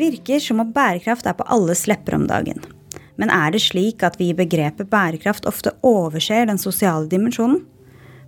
virker 0.00 0.42
som 0.42 0.62
om 0.62 0.72
bærekraft 0.74 1.28
er 1.28 1.36
på 1.38 1.46
alles 1.52 1.86
lepper 1.90 2.16
om 2.16 2.26
dagen. 2.30 2.62
Men 3.20 3.32
er 3.32 3.52
det 3.52 3.60
slik 3.62 4.04
at 4.06 4.16
vi 4.20 4.30
i 4.30 4.36
begrepet 4.36 4.88
bærekraft 4.90 5.48
ofte 5.48 5.74
overser 5.86 6.48
den 6.48 6.60
sosiale 6.60 7.08
dimensjonen? 7.10 7.60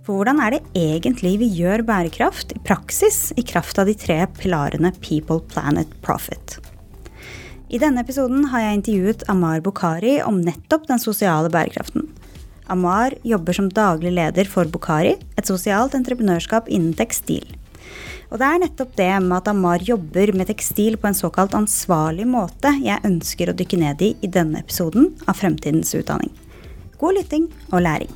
For 0.03 0.19
hvordan 0.19 0.41
er 0.43 0.57
det 0.57 0.65
egentlig 0.75 1.37
vi 1.39 1.47
gjør 1.61 1.85
bærekraft 1.87 2.51
i 2.53 2.61
praksis 2.67 3.31
i 3.39 3.45
kraft 3.47 3.79
av 3.79 3.87
de 3.87 3.95
tre 3.97 4.19
pilarene 4.37 4.91
People, 4.99 5.39
Planet, 5.53 5.89
Profit? 6.03 6.59
I 7.73 7.79
denne 7.81 8.03
episoden 8.03 8.49
har 8.51 8.61
jeg 8.61 8.81
intervjuet 8.81 9.23
Amar 9.31 9.63
Bukhari 9.65 10.19
om 10.21 10.43
nettopp 10.43 10.85
den 10.91 11.01
sosiale 11.01 11.49
bærekraften. 11.49 12.05
Amar 12.69 13.15
jobber 13.25 13.55
som 13.55 13.71
daglig 13.71 14.11
leder 14.13 14.45
for 14.47 14.69
Bukhari, 14.69 15.15
et 15.39 15.49
sosialt 15.49 15.95
entreprenørskap 15.97 16.69
innen 16.69 16.93
tekstil. 16.99 17.47
Og 18.33 18.39
det 18.41 18.49
er 18.49 18.61
nettopp 18.63 18.93
det 18.97 19.11
med 19.21 19.35
at 19.37 19.49
Amar 19.51 19.83
jobber 19.85 20.33
med 20.33 20.49
tekstil 20.49 20.97
på 20.97 21.09
en 21.09 21.17
såkalt 21.17 21.53
ansvarlig 21.57 22.25
måte 22.25 22.71
jeg 22.81 23.05
ønsker 23.05 23.51
å 23.51 23.57
dykke 23.57 23.81
ned 23.83 24.01
i 24.01 24.13
i 24.25 24.31
denne 24.31 24.63
episoden 24.63 25.11
av 25.27 25.37
Fremtidens 25.37 25.93
utdanning. 25.93 26.33
God 26.97 27.19
lytting 27.19 27.49
og 27.69 27.83
læring. 27.85 28.09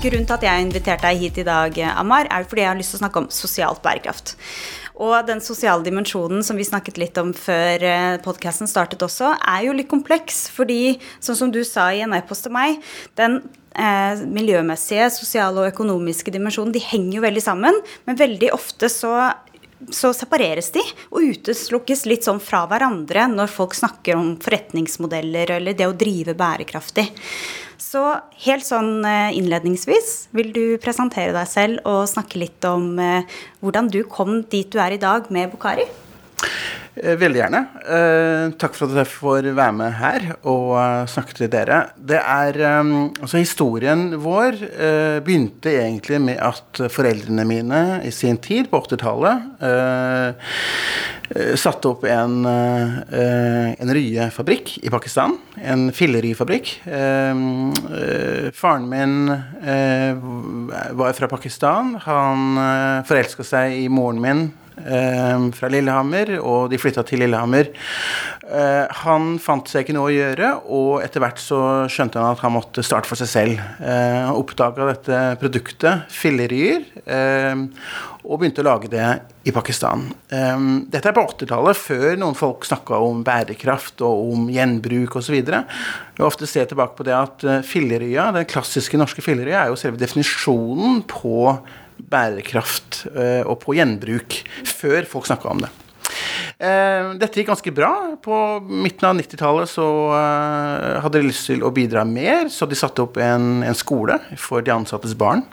Grunnen 0.00 0.24
til 0.24 0.32
at 0.32 0.44
jeg 0.46 0.48
har 0.48 0.62
invitert 0.64 1.02
deg 1.04 1.18
hit 1.20 1.38
i 1.42 1.44
dag, 1.44 1.74
Amar, 1.92 2.24
er 2.32 2.46
fordi 2.48 2.62
jeg 2.62 2.70
har 2.70 2.78
lyst 2.78 2.94
til 2.94 2.96
å 2.96 3.02
snakke 3.02 3.20
om 3.20 3.26
sosialt 3.28 3.82
bærekraft. 3.84 4.32
Og 5.00 5.14
den 5.28 5.40
sosiale 5.40 5.84
dimensjonen 5.86 6.44
som 6.44 6.58
vi 6.60 6.66
snakket 6.68 7.00
litt 7.00 7.18
om 7.20 7.32
før 7.36 7.84
eh, 7.88 8.18
podkasten 8.24 8.68
startet 8.68 9.00
også, 9.04 9.32
er 9.38 9.64
jo 9.64 9.76
litt 9.76 9.88
kompleks. 9.88 10.44
Fordi, 10.52 10.98
sånn 11.24 11.38
som 11.38 11.54
du 11.54 11.62
sa 11.64 11.88
i 11.94 12.02
en 12.04 12.12
e-post 12.16 12.44
til 12.44 12.52
meg, 12.52 12.82
den 13.16 13.38
eh, 13.72 14.20
miljømessige, 14.28 15.08
sosiale 15.14 15.62
og 15.62 15.70
økonomiske 15.72 16.34
dimensjonen, 16.34 16.74
de 16.76 16.84
henger 16.84 17.16
jo 17.16 17.24
veldig 17.24 17.44
sammen. 17.46 17.80
Men 18.04 18.20
veldig 18.20 18.52
ofte 18.56 18.92
så 18.92 19.14
så 19.88 20.12
separeres 20.16 20.68
de 20.74 20.82
og 21.08 21.24
uteslukkes 21.32 22.04
litt 22.10 22.26
sånn 22.26 22.40
fra 22.42 22.66
hverandre 22.68 23.24
når 23.32 23.50
folk 23.52 23.74
snakker 23.76 24.18
om 24.18 24.34
forretningsmodeller 24.42 25.56
eller 25.56 25.76
det 25.76 25.88
å 25.88 25.96
drive 25.96 26.36
bærekraftig. 26.36 27.06
Så 27.80 28.02
helt 28.44 28.66
sånn 28.66 29.00
eh, 29.08 29.32
innledningsvis, 29.38 30.28
vil 30.36 30.52
du 30.54 30.64
presentere 30.82 31.32
deg 31.34 31.48
selv 31.50 31.88
og 31.88 32.04
snakke 32.10 32.38
litt 32.42 32.66
om 32.68 32.92
eh, 33.02 33.40
hvordan 33.64 33.88
du 33.90 34.02
kom 34.06 34.42
dit 34.52 34.68
du 34.70 34.78
er 34.82 34.94
i 34.94 35.00
dag 35.00 35.30
med 35.32 35.50
Bukhari? 35.54 35.88
Eh, 37.00 37.16
veldig 37.16 37.40
gjerne. 37.40 37.60
takk 38.60 38.74
for 38.76 38.90
at 38.90 38.98
jeg 39.00 39.08
får 39.08 39.46
være 39.56 39.72
med 39.72 39.94
her 39.98 40.26
og 40.48 41.08
snakke 41.08 41.34
til 41.36 41.50
dere. 41.50 41.78
Det 41.96 42.20
er, 42.20 42.58
altså 42.60 43.40
Historien 43.40 44.10
vår 44.20 44.58
begynte 45.24 45.72
egentlig 45.80 46.20
med 46.20 46.38
at 46.44 46.82
foreldrene 46.92 47.46
mine 47.48 47.80
i 48.04 48.12
sin 48.14 48.38
tid, 48.38 48.68
på 48.70 48.82
80-tallet, 48.84 49.48
Eh, 51.30 51.54
satte 51.54 51.86
opp 51.92 52.04
en, 52.10 52.42
eh, 52.46 53.66
en 53.78 53.92
ryefabrikk 53.94 54.78
i 54.82 54.90
Pakistan. 54.90 55.36
En 55.62 55.92
filleryefabrikk. 55.92 56.80
Eh, 56.86 58.50
faren 58.52 58.88
min 58.88 59.42
var 60.92 61.12
fra 61.12 61.28
Pakistan. 61.28 61.94
Han 62.02 63.04
forelska 63.06 63.44
seg 63.44 63.84
i 63.84 63.88
moren 63.88 64.20
min 64.20 64.52
fra 65.56 65.70
Lillehammer, 65.72 66.36
og 66.40 66.70
de 66.72 66.78
flytta 66.80 67.04
til 67.06 67.22
Lillehammer. 67.24 67.70
han 69.04 69.26
fant 69.42 69.68
seg 69.70 69.84
ikke 69.84 69.94
noe 69.94 70.10
å 70.10 70.14
gjøre, 70.14 70.52
og 70.72 71.02
etter 71.04 71.22
hvert 71.22 71.42
så 71.42 71.60
skjønte 71.92 72.18
han 72.18 72.34
at 72.34 72.44
han 72.44 72.54
måtte 72.54 72.84
starte 72.86 73.10
for 73.10 73.20
seg 73.20 73.30
selv. 73.30 73.60
han 73.80 74.34
oppdaga 74.34 74.88
dette 74.90 75.20
produktet, 75.42 76.08
filleryer, 76.10 76.88
og 78.20 78.40
begynte 78.40 78.62
å 78.62 78.66
lage 78.66 78.90
det 78.92 79.06
i 79.48 79.52
Pakistan. 79.54 80.02
Um, 80.28 80.84
dette 80.92 81.08
er 81.08 81.16
på 81.16 81.24
80-tallet, 81.24 81.78
før 81.78 82.18
noen 82.20 82.36
folk 82.36 82.66
snakka 82.68 82.98
om 83.00 83.22
bærekraft 83.24 84.02
og 84.04 84.34
om 84.34 84.48
gjenbruk 84.52 85.16
osv. 85.20 85.38
Jeg 85.40 86.26
ofte 86.26 86.48
ser 86.50 86.68
tilbake 86.68 86.98
på 86.98 87.06
det 87.08 87.16
at 87.16 87.46
fillerya, 87.66 88.28
den 88.36 88.48
klassiske 88.50 89.00
norske 89.00 89.24
fillerya 89.24 89.64
er 89.64 89.72
jo 89.72 89.78
selve 89.80 90.00
definisjonen 90.00 91.00
på 91.08 91.54
bærekraft 92.10 93.04
uh, 93.14 93.44
og 93.44 93.60
på 93.64 93.76
gjenbruk, 93.78 94.40
før 94.68 95.08
folk 95.08 95.28
snakka 95.28 95.52
om 95.52 95.64
det. 95.64 95.70
Uh, 96.60 97.16
dette 97.20 97.40
gikk 97.40 97.48
ganske 97.52 97.72
bra. 97.72 97.92
På 98.22 98.60
midten 98.64 99.08
av 99.08 99.16
90-tallet 99.20 99.70
så 99.70 99.86
uh, 100.12 101.00
hadde 101.04 101.20
de 101.20 101.30
lyst 101.30 101.48
til 101.48 101.64
å 101.64 101.72
bidra 101.74 102.04
mer, 102.08 102.50
så 102.52 102.68
de 102.68 102.78
satte 102.78 103.04
opp 103.04 103.20
en, 103.22 103.62
en 103.64 103.78
skole 103.78 104.18
for 104.40 104.64
de 104.64 104.74
ansattes 104.74 105.16
barn. 105.18 105.46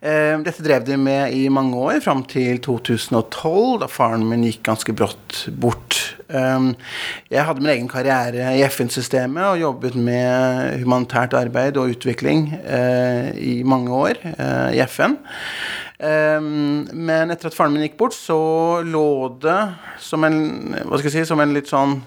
Eh, 0.00 0.34
dette 0.44 0.64
drev 0.64 0.84
de 0.86 0.96
med 1.00 1.34
i 1.34 1.46
mange 1.52 1.78
år, 1.78 2.00
fram 2.04 2.24
til 2.28 2.58
2012, 2.64 3.80
da 3.82 3.88
faren 3.90 4.26
min 4.28 4.44
gikk 4.46 4.62
ganske 4.68 4.94
brått 4.96 5.44
bort. 5.60 6.00
Eh, 6.28 6.70
jeg 7.32 7.46
hadde 7.48 7.64
min 7.64 7.74
egen 7.74 7.90
karriere 7.90 8.54
i 8.58 8.64
FN-systemet 8.68 9.44
og 9.52 9.62
jobbet 9.62 9.98
med 9.98 10.82
humanitært 10.82 11.36
arbeid 11.38 11.80
og 11.80 11.94
utvikling 11.96 12.50
eh, 12.62 13.30
i 13.38 13.56
mange 13.66 13.94
år 13.94 14.20
i 14.74 14.82
FN. 14.88 15.18
Men 15.98 17.30
etter 17.30 17.46
at 17.48 17.54
faren 17.54 17.74
min 17.76 17.84
gikk 17.84 17.94
bort, 18.00 18.16
så 18.16 18.36
lå 18.82 19.06
det 19.42 19.60
som 20.02 20.26
en, 20.26 20.40
si, 21.06 21.22
som 21.22 21.38
en 21.40 21.54
litt 21.54 21.70
sånn 21.70 22.00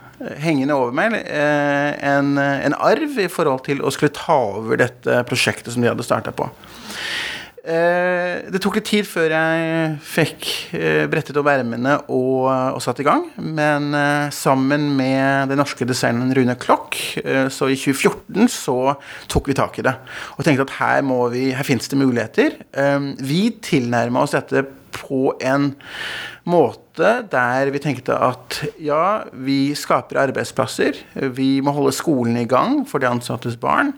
hengende 0.44 0.75
over 0.75 0.92
meg 0.98 1.16
en, 1.24 2.34
en 2.36 2.75
arv 2.75 3.20
i 3.22 3.30
forhold 3.31 3.64
til 3.70 3.80
å 3.80 3.94
skulle 3.94 4.16
ta 4.18 4.36
over 4.59 4.81
dette 4.81 5.22
prosjektet 5.30 5.72
som 5.72 5.86
de 5.86 5.92
hadde 5.92 6.06
starta 6.06 6.36
på. 6.36 6.50
Eh, 7.67 8.47
det 8.47 8.61
tok 8.63 8.78
litt 8.78 8.88
tid 8.88 9.03
før 9.03 9.33
jeg 9.33 9.95
fikk 10.07 10.45
eh, 10.78 11.03
brettet 11.11 11.35
opp 11.35 11.50
ermene 11.51 11.97
og, 12.05 12.47
og, 12.47 12.79
satt 12.83 13.01
i 13.03 13.07
gang. 13.07 13.25
Men 13.44 13.89
eh, 13.97 14.29
sammen 14.31 14.88
med 14.95 15.51
den 15.51 15.59
norske 15.59 15.88
designeren 15.88 16.31
Rune 16.38 16.56
Klokk, 16.61 16.95
så 17.51 17.67
i 17.67 17.75
2014 17.75 18.47
så 18.51 18.77
tok 19.31 19.51
vi 19.51 19.57
tak 19.57 19.81
i 19.81 19.85
det. 19.88 19.97
Og 20.38 20.47
tenkte 20.47 20.67
at 20.67 20.77
her, 20.79 21.03
vi, 21.33 21.50
her 21.57 21.67
finnes 21.67 21.91
det 21.91 22.00
muligheter. 22.00 22.56
vi 23.19 23.41
tilnærma 23.63 24.23
oss 24.23 24.35
dette 24.38 24.63
på 24.97 25.31
en 25.44 25.72
måte 26.47 27.12
der 27.30 27.69
vi 27.74 27.81
tenkte 27.84 28.16
at 28.16 28.59
ja, 28.81 29.28
vi 29.34 29.75
skaper 29.78 30.22
arbeidsplasser. 30.24 30.97
Vi 31.35 31.59
må 31.62 31.74
holde 31.75 31.94
skolen 31.96 32.40
i 32.41 32.47
gang 32.50 32.81
for 32.90 33.03
de 33.03 33.09
ansattes 33.09 33.57
barn. 33.59 33.94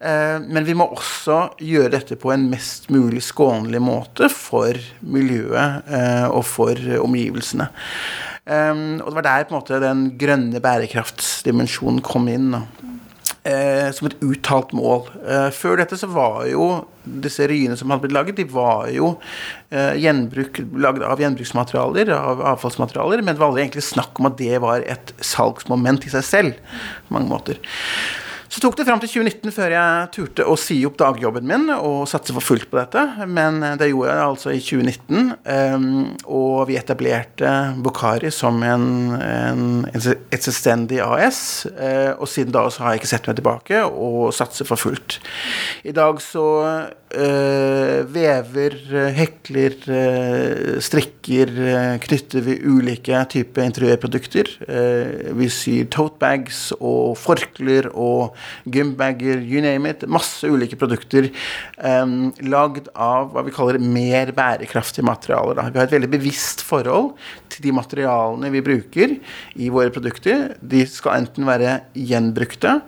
Eh, 0.00 0.38
men 0.44 0.66
vi 0.68 0.76
må 0.78 0.88
også 0.94 1.40
gjøre 1.60 1.92
dette 1.98 2.18
på 2.20 2.32
en 2.34 2.48
mest 2.52 2.88
mulig 2.94 3.24
skånelig 3.26 3.82
måte 3.84 4.30
for 4.32 4.78
miljøet 5.04 5.90
eh, 5.92 6.26
og 6.30 6.44
for 6.48 6.80
omgivelsene. 7.02 7.68
Eh, 8.48 8.74
og 9.02 9.10
det 9.10 9.18
var 9.20 9.28
der 9.28 9.48
på 9.48 9.54
en 9.54 9.60
måte 9.60 9.82
den 9.84 10.06
grønne 10.20 10.62
bærekraftsdimensjonen 10.64 12.00
kom 12.06 12.30
inn. 12.32 12.54
Som 13.96 14.08
et 14.08 14.16
uttalt 14.24 14.74
mål. 14.76 15.06
før 15.56 15.78
dette 15.80 15.96
så 15.96 16.08
var 16.10 16.42
jo 16.50 16.68
disse 17.22 17.46
ryene 17.48 17.76
som 17.78 17.90
hadde 17.92 18.04
blitt 18.04 18.16
laget, 18.16 18.38
de 18.38 18.46
var 18.50 18.88
jo 18.92 19.14
eh, 19.72 19.96
gjenbruk, 20.02 20.60
lagd 20.80 21.04
av 21.06 21.22
gjenbruksmaterialer, 21.22 22.12
av 22.14 22.42
avfallsmaterialer, 22.54 23.22
men 23.24 23.34
det 23.34 23.42
var 23.42 23.52
aldri 23.52 23.64
egentlig 23.66 23.86
snakk 23.88 24.20
om 24.20 24.30
at 24.30 24.38
det 24.40 24.62
var 24.64 24.84
et 24.84 25.12
salgsmoment 25.24 26.06
i 26.08 26.14
seg 26.14 26.26
selv. 26.26 26.64
på 27.08 27.16
mange 27.16 27.32
måter. 27.32 27.60
Så 28.48 28.62
tok 28.64 28.78
det 28.78 28.86
fram 28.88 29.00
til 29.02 29.10
2019 29.12 29.52
før 29.52 29.72
jeg 29.74 30.08
turte 30.14 30.44
å 30.48 30.54
si 30.56 30.78
opp 30.88 30.96
dagjobben 31.00 31.44
min 31.48 31.68
og 31.74 32.06
satse 32.08 32.32
for 32.32 32.44
fullt 32.44 32.70
på 32.70 32.78
dette. 32.80 33.02
Men 33.28 33.60
eh, 33.62 33.76
det 33.80 33.90
gjorde 33.90 34.14
jeg 34.14 34.24
altså 34.24 34.54
i 34.54 34.62
2019. 34.64 35.32
Um, 35.44 35.88
og 36.24 36.68
vi 36.70 36.78
etablerte 36.80 37.52
Bokhari 37.84 38.32
som 38.32 38.62
en, 38.64 38.86
en, 39.20 39.66
et 39.92 40.44
selvstendig 40.44 41.02
AS. 41.04 41.42
Eh, 41.74 42.14
og 42.16 42.24
siden 42.30 42.54
da 42.56 42.64
så 42.72 42.86
har 42.86 42.96
jeg 42.96 43.02
ikke 43.02 43.12
sett 43.12 43.28
meg 43.28 43.38
tilbake 43.40 43.82
og 43.88 44.32
satser 44.36 44.68
for 44.68 44.80
fullt. 44.80 45.20
I 45.84 45.92
dag 45.96 46.22
så 46.24 46.46
vever, 47.08 48.74
hekler, 49.16 49.76
uh, 49.88 50.74
strikker, 50.84 51.52
knytter 52.04 52.44
vi 52.44 52.58
ulike 52.68 53.22
typer 53.32 53.64
interiørprodukter. 53.64 54.50
vi 55.38 55.48
syr 55.52 55.88
totebags 55.92 56.72
og 56.78 57.16
forkler 57.18 57.88
og 57.94 58.36
gymbager, 58.68 59.40
you 59.40 59.62
name 59.64 59.88
it. 59.90 60.04
Masse 60.08 60.48
ulike 60.48 60.76
produkter 60.78 61.30
um, 61.80 62.30
lagd 62.44 62.90
av 62.94 63.32
hva 63.32 63.44
vi 63.46 63.54
kaller 63.54 63.80
mer 63.82 64.32
bærekraftige 64.36 65.06
materialer. 65.06 65.58
Da. 65.58 65.68
Vi 65.72 65.80
har 65.80 65.88
et 65.88 65.96
veldig 65.96 66.12
bevisst 66.12 66.64
forhold 66.66 67.14
til 67.52 67.68
de 67.68 67.74
materialene 67.76 68.52
vi 68.54 68.64
bruker 68.64 69.16
i 69.58 69.70
våre 69.72 69.92
produkter. 69.94 70.52
De 70.60 70.84
skal 70.88 71.22
enten 71.22 71.48
være 71.48 71.80
gjenbrukte 71.96 72.78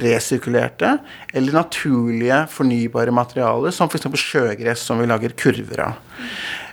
resirkulerte 0.00 0.96
eller 1.32 1.58
naturlige, 1.60 2.42
fornybare 2.52 3.14
materialer, 3.14 3.74
som 3.74 3.90
f.eks. 3.90 4.08
sjøgress, 4.16 4.86
som 4.88 5.02
vi 5.02 5.08
lager 5.10 5.36
kurver 5.36 5.86
av. 5.88 6.02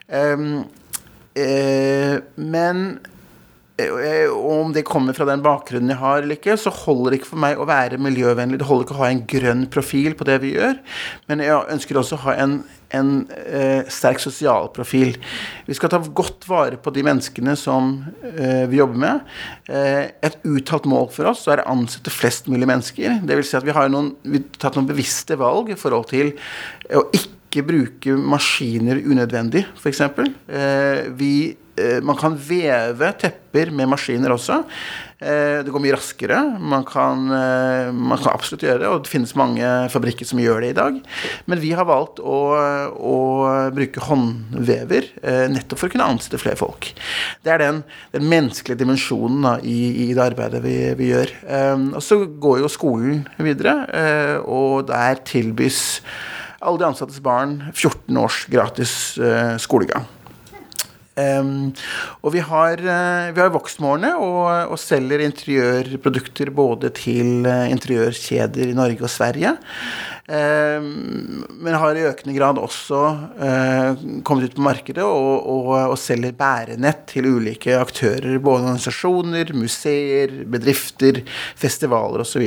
Um, 0.10 0.62
eh, 1.38 2.18
men 2.40 2.86
Eh, 3.80 4.28
og 4.28 4.66
om 4.66 4.74
det 4.76 4.86
kommer 4.88 5.16
fra 5.16 5.28
den 5.30 5.44
bakgrunnen 5.46 5.94
jeg 5.94 6.02
har 6.02 6.24
eller 6.24 6.40
ikke, 6.40 6.58
så 6.60 6.72
holder 6.74 7.14
det 7.14 7.22
ikke 7.22 7.32
for 7.32 7.44
meg 7.44 7.60
å 7.60 7.68
være 7.70 8.00
miljøvennlig. 8.02 8.60
Det 8.60 8.68
holder 8.68 8.88
ikke 8.88 8.98
å 8.98 9.02
ha 9.04 9.12
en 9.14 9.24
grønn 9.30 9.64
profil 9.72 10.18
på 10.20 10.28
det 10.28 10.40
vi 10.44 10.56
gjør. 10.58 10.80
Men 11.32 11.44
jeg 11.46 11.76
ønsker 11.76 12.00
også 12.02 12.20
å 12.20 12.24
ha 12.28 12.36
en, 12.44 12.60
en 12.96 13.12
eh, 13.36 13.82
sterk 13.92 14.22
sosial 14.24 14.70
profil. 14.74 15.16
Vi 15.68 15.78
skal 15.78 15.92
ta 15.94 16.00
godt 16.02 16.48
vare 16.50 16.80
på 16.82 16.94
de 16.96 17.04
menneskene 17.06 17.56
som 17.60 17.92
eh, 18.34 18.66
vi 18.70 18.80
jobber 18.82 19.02
med. 19.06 19.34
Eh, 19.70 20.12
et 20.26 20.40
uttalt 20.48 20.90
mål 20.90 21.10
for 21.14 21.30
oss 21.32 21.46
er 21.50 21.64
å 21.64 21.70
ansette 21.76 22.14
flest 22.14 22.50
mulig 22.52 22.70
mennesker. 22.70 23.22
Det 23.24 23.40
vil 23.40 23.48
si 23.48 23.58
at 23.60 23.68
vi 23.68 23.76
har, 23.76 23.92
noen, 23.94 24.14
vi 24.26 24.42
har 24.42 24.62
tatt 24.62 24.80
noen 24.80 24.90
bevisste 24.90 25.38
valg 25.40 25.74
i 25.74 25.80
forhold 25.80 26.10
til 26.14 26.34
å 26.96 27.06
ikke 27.14 27.39
bruke 27.50 28.14
maskiner 28.14 29.02
unødvendig, 29.02 29.66
f.eks. 29.82 30.02
Eh, 30.06 31.10
vi 31.18 31.34
Eh, 31.80 32.02
man 32.04 32.18
kan 32.20 32.36
veve 32.36 33.12
tepper 33.20 33.72
med 33.76 33.90
maskiner 33.92 34.34
også. 34.34 34.62
Eh, 35.20 35.60
det 35.66 35.72
går 35.72 35.84
mye 35.84 35.96
raskere. 35.96 36.40
Man 36.60 36.86
kan, 36.88 37.26
eh, 37.32 37.92
man 37.92 38.18
kan, 38.18 38.34
absolutt 38.34 38.64
gjøre 38.64 38.80
det, 38.80 38.88
og 38.88 39.04
det 39.04 39.12
finnes 39.12 39.36
mange 39.36 39.68
fabrikker 39.92 40.28
som 40.28 40.40
gjør 40.40 40.62
det 40.62 40.70
i 40.70 40.78
dag. 40.80 41.00
Men 41.46 41.60
vi 41.60 41.72
har 41.72 41.88
valgt 41.88 42.20
å, 42.20 42.40
å 42.96 43.18
bruke 43.76 44.04
håndvever 44.04 45.10
nettopp 45.50 45.80
for 45.80 45.90
å 45.90 45.94
kunne 45.94 46.08
ansette 46.08 46.40
flere 46.40 46.60
folk. 46.60 46.92
Det 47.44 47.54
er 47.54 47.64
den, 47.64 47.84
den 48.16 48.28
menneskelige 48.30 48.80
dimensjonen 48.80 49.46
da, 49.46 49.56
i, 49.64 50.10
i, 50.10 50.14
det 50.14 50.26
arbeidet 50.32 50.64
vi, 50.64 50.78
vi 51.00 51.12
gjør. 51.14 51.34
Og 51.96 52.04
så 52.04 52.22
går 52.26 52.64
jo 52.64 52.72
skolen 52.72 53.24
videre, 53.38 53.76
og 54.46 54.88
der 54.90 55.24
tilbys 55.28 56.02
alle 56.60 56.78
de 56.78 56.88
ansattes 56.88 57.22
barn 57.24 57.72
14 57.74 58.18
års 58.18 58.46
gratis 58.52 58.94
skolegang. 59.64 60.08
Um, 61.20 61.72
og 62.24 62.34
vi 62.36 62.44
har, 62.46 62.80
uh, 62.80 63.32
vi 63.34 63.42
har 63.42 63.52
Voksmålene 63.54 64.14
og, 64.22 64.72
og, 64.72 64.78
selger 64.80 65.24
interiørprodukter 65.26 66.52
både 66.56 66.92
til 66.96 67.48
uh, 67.48 67.68
interiørkjeder 67.72 68.72
i 68.72 68.78
Norge 68.78 69.04
og 69.04 69.12
Sverige. 69.12 69.56
Um, 70.30 71.44
men 71.58 71.78
har 71.82 71.98
i 71.98 72.06
økende 72.06 72.36
grad 72.38 72.60
også 72.62 73.00
uh, 73.42 74.04
kommet 74.28 74.52
ut 74.52 74.58
på 74.60 74.66
markedet 74.68 75.04
og, 75.04 75.40
og, 75.42 75.72
og, 75.90 75.98
selger 76.00 76.36
bærenett 76.38 77.08
til 77.10 77.28
ulike 77.32 77.74
aktører. 77.80 78.38
Både 78.38 78.70
organisasjoner, 78.70 79.54
museer, 79.58 80.44
bedrifter, 80.46 81.24
festivaler 81.60 82.22
osv. 82.22 82.46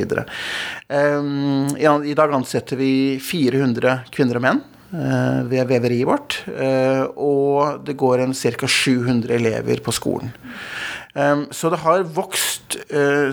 Um, 0.87 1.73
i, 1.75 1.89
I 2.13 2.17
dag 2.17 2.37
ansetter 2.39 2.79
vi 2.79 2.93
400 3.21 3.99
kvinner 4.15 4.39
og 4.39 4.47
menn. 4.47 4.63
Eh, 4.93 5.43
ved 5.49 5.65
veveriet 5.71 6.05
vårt. 6.05 6.35
Eh, 6.53 7.03
og 7.17 7.81
det 7.85 7.95
går 7.97 8.21
en 8.21 8.35
ca. 8.37 8.67
700 8.69 9.33
elever 9.33 9.81
på 9.81 9.93
skolen. 9.95 10.29
Eh, 11.15 11.45
så 11.49 11.71
det 11.73 11.81
har 11.81 12.05
vokst 12.13 12.77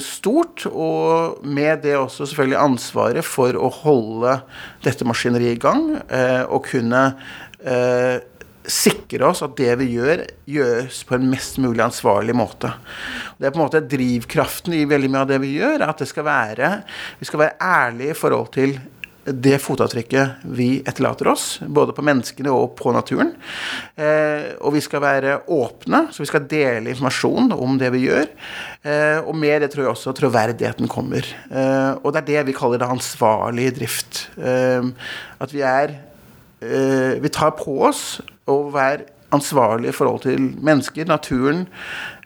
stort, 0.05 0.67
og 0.69 1.45
med 1.45 1.83
det 1.85 1.95
også 1.97 2.27
selvfølgelig 2.29 2.61
ansvaret 2.61 3.25
for 3.25 3.57
å 3.57 3.71
holde 3.73 4.35
dette 4.85 5.07
maskineriet 5.09 5.57
i 5.57 5.61
gang 5.61 5.87
og 6.53 6.67
kunne 6.69 7.01
sikre 8.69 9.31
oss 9.31 9.41
at 9.47 9.57
det 9.57 9.79
vi 9.81 9.89
gjør, 9.95 10.27
gjøres 10.45 11.01
på 11.09 11.17
en 11.17 11.27
mest 11.33 11.57
mulig 11.62 11.81
ansvarlig 11.87 12.37
måte. 12.37 12.75
Det 13.39 13.49
er 13.49 13.55
på 13.55 13.62
en 13.62 13.65
måte 13.65 13.85
drivkraften 13.89 14.77
i 14.77 14.85
veldig 14.91 15.12
mye 15.15 15.25
av 15.25 15.33
det 15.33 15.41
vi 15.47 15.55
gjør, 15.57 15.87
at 15.89 16.05
det 16.05 16.11
skal 16.11 16.29
være, 16.29 16.73
vi 17.21 17.31
skal 17.31 17.47
være 17.47 17.57
ærlige 17.65 18.12
i 18.12 18.21
forhold 18.21 18.53
til 18.59 18.77
det 19.32 19.59
fotavtrykket 19.62 20.44
vi 20.56 20.69
etterlater 20.81 21.31
oss, 21.32 21.44
både 21.67 21.94
på 21.97 22.05
menneskene 22.06 22.53
og 22.55 22.75
på 22.79 22.93
naturen. 22.94 23.32
Eh, 24.00 24.56
og 24.59 24.75
vi 24.77 24.82
skal 24.85 25.03
være 25.05 25.37
åpne, 25.53 26.06
så 26.15 26.25
vi 26.25 26.31
skal 26.31 26.49
dele 26.50 26.93
informasjon 26.93 27.53
om 27.56 27.79
det 27.81 27.93
vi 27.94 28.05
gjør. 28.09 28.27
Eh, 28.82 29.19
og 29.21 29.37
med 29.38 29.62
det 29.65 29.71
tror 29.73 29.87
jeg 29.87 29.93
også 29.94 30.17
troverdigheten 30.19 30.91
kommer. 30.91 31.27
Eh, 31.50 31.93
og 32.00 32.12
det 32.12 32.23
er 32.23 32.29
det 32.32 32.49
vi 32.50 32.56
kaller 32.56 32.82
det 32.82 32.91
ansvarlig 32.91 33.71
drift. 33.79 34.27
Eh, 34.41 34.91
at 35.41 35.55
vi 35.55 35.65
er 35.67 35.97
eh, 36.61 37.17
Vi 37.21 37.33
tar 37.33 37.55
på 37.56 37.81
oss 37.88 38.21
å 38.50 38.62
være 38.73 39.20
ansvarlige 39.35 39.94
forhold 39.97 40.25
til 40.27 40.50
mennesker, 40.61 41.06
naturen, 41.09 41.67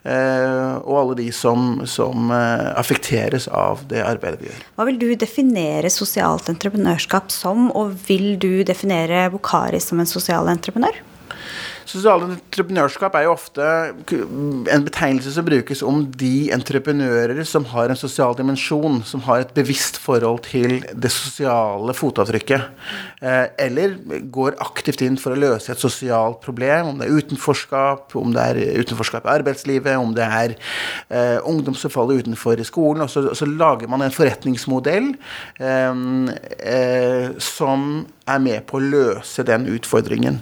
Eh, 0.05 0.73
og 0.85 0.99
alle 0.99 1.15
de 1.17 1.31
som, 1.33 1.79
som 1.89 2.29
eh, 2.29 2.67
affekteres 2.77 3.47
av 3.49 3.81
det 3.89 4.03
arbeidet 4.05 4.43
vi 4.43 4.51
gjør. 4.51 4.59
Hva 4.77 4.85
vil 4.85 4.99
du 5.01 5.07
definere 5.17 5.89
sosialt 5.89 6.51
entreprenørskap 6.51 7.33
som, 7.33 7.71
og 7.73 7.95
vil 8.05 8.35
du 8.37 8.61
definere 8.67 9.25
Bokari 9.33 9.81
som 9.81 10.01
en 10.01 10.09
sosial 10.09 10.51
entreprenør? 10.53 10.99
Sosialt 11.85 12.25
entreprenørskap 12.25 13.13
er 13.17 13.27
jo 13.27 13.33
ofte 13.35 13.65
en 14.73 14.85
betegnelse 14.87 15.35
som 15.35 15.45
brukes 15.45 15.83
om 15.85 16.01
de 16.17 16.49
entreprenører 16.55 17.43
som 17.45 17.67
har 17.69 17.91
en 17.91 17.99
sosial 17.99 18.33
dimensjon, 18.37 19.03
som 19.05 19.21
har 19.27 19.43
et 19.43 19.53
bevisst 19.53 19.99
forhold 20.01 20.41
til 20.47 20.79
det 20.89 21.11
sosiale 21.13 21.93
fotavtrykket. 21.93 22.65
Eh, 23.21 23.45
eller 23.67 23.93
går 24.33 24.57
aktivt 24.65 25.05
inn 25.05 25.19
for 25.21 25.35
å 25.35 25.39
løse 25.39 25.71
et 25.75 25.81
sosialt 25.81 26.41
problem, 26.45 26.89
om 26.93 26.99
det 26.99 27.07
er 27.07 27.21
utenforskap, 27.21 28.17
om 28.17 28.33
det 28.33 28.47
er 28.49 28.81
utenforskap 28.81 29.29
i 29.29 29.35
arbeidslivet, 29.37 29.93
om 30.01 30.17
det 30.17 30.25
er 30.25 30.57
eh, 30.57 31.37
ungdom 31.45 31.77
som 31.77 31.93
faller 31.93 32.25
utenfor 32.25 32.57
i 32.57 32.67
skolen. 32.67 33.05
Og 33.05 33.13
så, 33.13 33.27
så 33.37 33.45
lager 33.45 33.91
man 33.91 34.01
en 34.05 34.15
forretningsmodell 34.15 35.13
eh, 35.61 36.03
eh, 36.65 37.33
som 37.37 38.05
er 38.25 38.41
med 38.41 38.65
på 38.69 38.79
å 38.79 38.83
løse 38.83 39.45
den 39.45 39.67
utfordringen. 39.69 40.39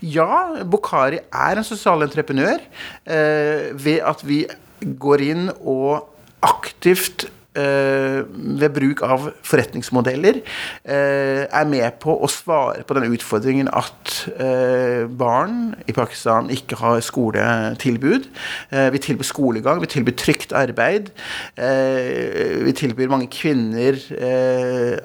Ja, 0.00 0.62
Bokhari 0.64 1.20
er 1.28 1.60
en 1.60 1.66
sosial 1.66 2.04
entreprenør 2.06 2.62
eh, 3.04 3.68
ved 3.76 4.00
at 4.06 4.24
vi 4.26 4.44
går 4.80 5.24
inn 5.26 5.50
og 5.58 6.08
aktivt 6.46 7.28
ved 7.56 8.74
bruk 8.76 9.00
av 9.02 9.28
forretningsmodeller 9.46 10.40
eh, 10.84 11.44
er 11.46 11.68
med 11.70 11.96
på 12.02 12.12
å 12.12 12.28
svare 12.30 12.84
på 12.86 12.96
den 12.96 13.08
utfordringen 13.16 13.70
at 13.72 14.12
eh, 14.36 15.08
barn 15.08 15.74
i 15.88 15.94
Pakistan 15.96 16.52
ikke 16.54 16.78
har 16.78 17.00
skoletilbud. 17.04 18.28
Eh, 18.70 18.88
vi 18.94 19.02
tilbyr 19.02 19.26
skolegang, 19.26 19.82
vi 19.82 19.90
tilbyr 19.90 20.18
trygt 20.20 20.54
arbeid. 20.56 21.10
Eh, 21.56 22.62
vi 22.68 22.76
tilbyr 22.76 23.10
mange 23.10 23.30
kvinner 23.32 23.98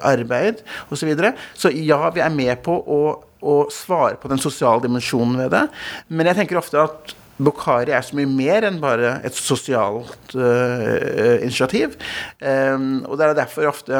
arbeid 0.04 0.62
osv. 0.90 1.04
Så, 1.04 1.08
videre. 1.08 1.34
så 1.52 1.68
ja, 1.68 2.08
vi 2.14 2.22
er 2.24 2.32
med 2.32 2.56
på 2.64 2.78
å 2.80 3.00
å 3.44 3.66
svare 3.72 4.16
på 4.16 4.30
den 4.32 4.40
sosiale 4.40 4.80
dimensjonen 4.80 5.36
ved 5.42 5.50
det. 5.52 5.66
Men 6.08 6.30
jeg 6.30 6.38
tenker 6.38 6.56
ofte 6.56 6.80
at 6.80 7.12
Bukhari 7.38 7.90
er 7.90 8.02
så 8.06 8.14
mye 8.14 8.28
mer 8.30 8.62
enn 8.68 8.76
bare 8.82 9.20
et 9.26 9.34
sosialt 9.34 10.34
uh, 10.38 11.42
initiativ. 11.42 11.96
Um, 12.38 13.02
og 13.08 13.18
det 13.18 13.24
er 13.26 13.34
derfor 13.40 13.62
jeg 13.64 13.72
ofte, 13.72 13.94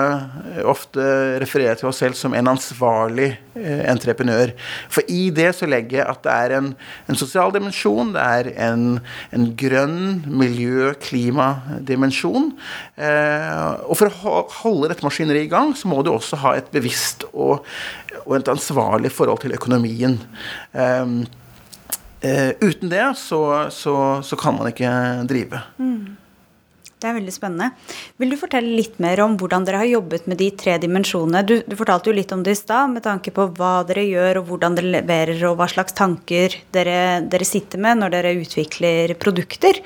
ofte 0.71 1.03
refererer 1.43 1.75
til 1.81 1.89
oss 1.91 1.99
selv 2.03 2.15
som 2.19 2.35
en 2.37 2.49
ansvarlig 2.53 3.31
uh, 3.57 3.83
entreprenør. 3.91 4.49
For 4.93 5.01
i 5.11 5.31
det 5.35 5.55
så 5.59 5.67
legger 5.67 5.99
jeg 6.01 6.09
at 6.15 6.23
det 6.27 6.35
er 6.35 6.51
en, 6.61 6.69
en 7.11 7.19
sosial 7.19 7.51
dimensjon, 7.55 8.15
det 8.15 8.23
er 8.23 8.45
en, 8.71 8.83
en 9.35 9.45
grønn 9.59 10.03
miljø-klimadimensjon. 10.31 12.53
Uh, 12.95 13.73
og 13.89 13.95
for 13.99 14.07
å 14.15 14.17
holde 14.63 14.89
dette 14.95 15.07
maskineriet 15.07 15.47
i 15.49 15.53
gang, 15.53 15.75
så 15.75 15.89
må 15.91 15.99
du 16.07 16.11
også 16.15 16.37
ha 16.45 16.51
et 16.59 16.69
bevisst 16.75 17.21
og, 17.33 17.55
og 18.25 18.33
et 18.39 18.53
ansvarlig 18.53 19.11
forhold 19.15 19.41
til 19.43 19.57
økonomien. 19.59 20.15
Um, 20.71 21.27
uten 22.61 22.89
det 22.91 23.05
så, 23.21 23.41
så, 23.71 23.95
så, 24.25 24.37
kan 24.41 24.57
man 24.57 24.71
ikke 24.71 24.91
drive. 25.29 25.61
Mm. 25.79 26.17
Det 27.05 27.11
er 27.11 27.19
veldig 27.19 27.33
spennende. 27.35 27.67
Vil 28.17 28.31
du 28.33 28.39
fortelle 28.41 28.79
litt 28.79 28.95
mer 29.03 29.21
om 29.21 29.35
hvordan 29.37 29.67
dere 29.69 29.83
har 29.83 29.89
jobbet 29.91 30.25
med 30.31 30.39
de 30.41 30.47
tre 30.57 30.79
dimensjonene? 30.81 31.43
Du, 31.45 31.59
du 31.61 31.75
fortalte 31.77 32.09
jo 32.09 32.15
litt 32.17 32.31
om 32.33 32.41
det 32.41 32.55
i 32.55 32.57
stad, 32.57 32.95
med 32.95 33.05
tanke 33.05 33.29
på 33.37 33.45
hva 33.59 33.73
dere 33.85 34.07
gjør, 34.09 34.41
og 34.41 34.49
hvordan 34.49 34.79
dere 34.79 34.93
leverer, 34.95 35.43
og 35.51 35.59
hva 35.59 35.67
slags 35.69 35.93
tanker 35.99 36.57
dere, 36.73 37.21
dere, 37.29 37.45
sitter 37.45 37.83
med 37.85 38.01
når 38.01 38.15
dere 38.15 38.33
utvikler 38.41 39.13
produkter. 39.21 39.83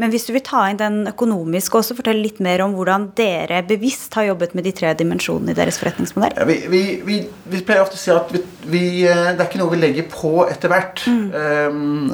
Men 0.00 0.14
hvis 0.14 0.24
du 0.24 0.32
vil 0.38 0.44
ta 0.46 0.62
inn 0.70 0.80
den 0.80 0.96
økonomiske 1.10 1.82
også, 1.82 1.98
fortell 2.00 2.22
litt 2.24 2.40
mer 2.40 2.64
om 2.64 2.72
hvordan 2.78 3.10
dere 3.20 3.60
bevisst 3.68 4.16
har 4.16 4.30
jobbet 4.30 4.56
med 4.56 4.64
de 4.64 4.72
tre 4.80 4.94
dimensjonene 4.96 5.52
i 5.52 5.60
deres 5.60 5.82
forretningsmodell. 5.82 6.32
Ja, 6.40 6.48
vi, 6.48 6.62
vi, 6.72 6.82
vi, 7.04 7.20
vi, 7.44 7.60
pleier 7.60 7.84
ofte 7.84 8.00
å 8.00 8.04
si 8.06 8.14
at 8.14 8.32
eh, 8.32 8.40
det 8.72 9.36
er 9.36 9.44
ikke 9.50 9.60
noe 9.60 9.76
vi 9.76 9.84
legger 9.84 10.08
på 10.08 10.48
etter 10.48 10.72
hvert. 10.72 11.04
Mm. 11.12 11.28
Um, 11.28 12.10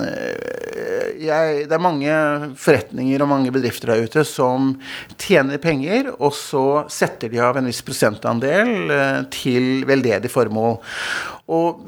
jeg, 1.18 1.64
det 1.70 1.76
er 1.76 1.82
mange 1.82 2.14
forretninger 2.60 3.22
og 3.22 3.30
mange 3.30 3.52
bedrifter 3.54 3.92
der 3.92 4.04
ute 4.06 4.24
som 4.28 4.74
tjener 5.20 5.60
penger, 5.62 6.12
og 6.18 6.34
så 6.36 6.84
setter 6.92 7.32
de 7.32 7.40
av 7.42 7.58
en 7.58 7.68
viss 7.70 7.82
prosentandel 7.86 8.92
eh, 8.94 9.18
til 9.34 9.86
veldedig 9.88 10.30
formål. 10.32 10.78
Og 11.50 11.82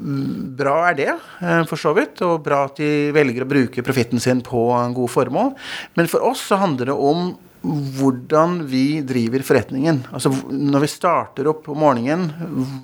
bra 0.59 0.77
er 0.89 0.99
det, 0.99 1.09
eh, 1.13 1.63
for 1.69 1.79
så 1.79 1.93
vidt, 1.97 2.21
og 2.25 2.43
bra 2.45 2.65
at 2.67 2.81
de 2.81 3.13
velger 3.15 3.45
å 3.45 3.49
bruke 3.49 3.85
profitten 3.85 4.21
sin 4.23 4.43
på 4.43 4.67
gode 4.97 5.13
formål. 5.13 5.53
Men 5.95 6.11
for 6.11 6.25
oss 6.27 6.43
så 6.49 6.59
handler 6.61 6.91
det 6.91 6.99
om 6.99 7.33
hvordan 7.63 8.57
vi 8.67 8.99
driver 9.07 9.43
forretningen. 9.47 10.01
Altså 10.11 10.31
når 10.51 10.83
vi 10.83 10.89
starter 10.91 11.47
opp 11.47 11.69
om 11.71 11.79
morgenen, 11.79 12.25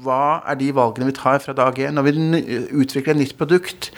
hva 0.04 0.40
er 0.48 0.56
de 0.60 0.70
valgene 0.76 1.10
vi 1.10 1.16
tar 1.18 1.42
fra 1.44 1.56
dag 1.58 1.76
én? 1.84 1.98
Når 1.98 2.06
vi 2.08 2.14
utvikler 2.80 3.12
et 3.12 3.20
nytt 3.20 3.36
produkt, 3.40 3.90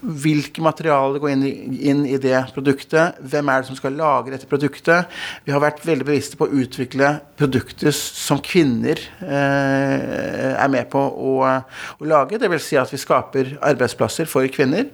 hvilke 0.00 0.64
materialer 0.64 1.22
går 1.22 1.32
inn 1.32 1.46
i, 1.48 1.52
inn 1.88 2.02
i, 2.04 2.18
det 2.20 2.36
produktet? 2.52 3.22
Hvem 3.24 3.48
er 3.48 3.62
det 3.62 3.70
som 3.70 3.78
skal 3.78 3.96
lage 3.96 4.34
dette 4.34 4.50
produktet? 4.50 5.08
Vi 5.46 5.54
har 5.54 5.64
vært 5.64 5.80
veldig 5.86 6.08
bevisste 6.10 6.40
på 6.40 6.48
å 6.48 6.60
utvikle 6.60 7.14
produkter 7.40 7.94
som 7.96 8.42
kvinner 8.44 9.00
eh, 9.24 10.52
er 10.52 10.72
med 10.72 10.90
på 10.92 11.00
å, 11.00 11.32
å 11.40 12.10
lage. 12.10 12.36
Dvs. 12.42 12.68
Si 12.68 12.80
at 12.80 12.92
vi 12.92 13.00
skaper 13.00 13.56
arbeidsplasser 13.64 14.28
for 14.28 14.44
kvinner. 14.52 14.92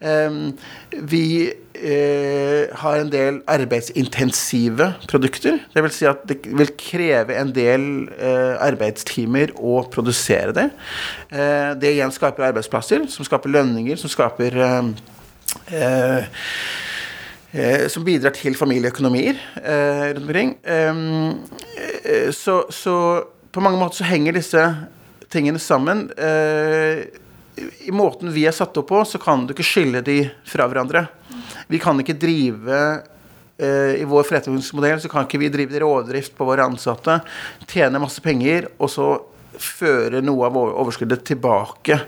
Eh, 0.00 0.40
vi 1.04 1.24
eh, 1.84 2.72
har 2.80 3.00
en 3.00 3.10
del 3.12 3.40
arbeidsintensive 3.50 4.88
produkter. 5.10 5.58
Det 5.74 5.84
vil 5.84 5.94
si 5.94 6.06
at 6.08 6.24
det 6.28 6.40
vil 6.46 6.72
kreve 6.80 7.36
en 7.36 7.52
del 7.54 7.86
eh, 8.16 8.54
arbeidstimer 8.64 9.52
å 9.58 9.82
produsere 9.92 10.54
det. 10.56 10.68
Eh, 11.30 11.74
det 11.80 11.94
igjen 11.94 12.14
skaper 12.14 12.48
arbeidsplasser, 12.48 13.06
som 13.12 13.26
skaper 13.26 13.52
lønninger, 13.52 14.00
som 14.00 14.12
skaper 14.12 14.58
eh, 14.66 14.90
eh, 15.74 16.32
eh, 17.52 17.86
som 17.92 18.06
bidrar 18.06 18.34
til 18.36 18.56
familieøkonomier 18.58 19.38
rundt 20.14 20.24
omkring. 20.24 20.56
Så, 22.34 22.56
så, 22.74 22.96
på 23.54 23.62
mange 23.62 23.78
måter 23.78 24.02
så 24.02 24.08
henger 24.08 24.34
disse 24.34 24.62
tingene 25.30 25.60
sammen. 25.62 26.08
I 27.56 27.92
måten 27.94 28.32
vi 28.34 28.46
er 28.48 28.54
satt 28.54 28.76
opp 28.80 28.88
på, 28.90 29.02
så 29.06 29.20
kan 29.22 29.44
du 29.46 29.54
ikke 29.54 29.66
skille 29.66 30.02
de 30.04 30.24
fra 30.48 30.66
hverandre. 30.70 31.06
Vi 31.70 31.78
kan 31.82 31.98
ikke 32.00 32.16
drive 32.18 32.78
eh, 33.56 34.00
I 34.00 34.06
vår 34.08 34.26
forretningsmodell 34.26 35.02
så 35.02 35.10
kan 35.12 35.28
ikke 35.28 35.40
vi 35.42 35.52
drive 35.52 35.82
rådrift 35.84 36.34
på 36.36 36.48
våre 36.48 36.66
ansatte, 36.66 37.20
tjene 37.70 38.02
masse 38.02 38.24
penger, 38.24 38.68
og 38.78 38.90
så 38.90 39.08
føre 39.60 40.22
noe 40.24 40.48
av 40.48 40.58
overskuddet 40.58 41.22
tilbake 41.28 42.00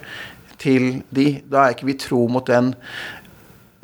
til 0.59 1.03
de. 1.15 1.29
Da 1.47 1.67
er 1.67 1.77
ikke 1.77 1.91
vi 1.93 1.99
tro 2.01 2.25
mot 2.33 2.47
den 2.49 2.75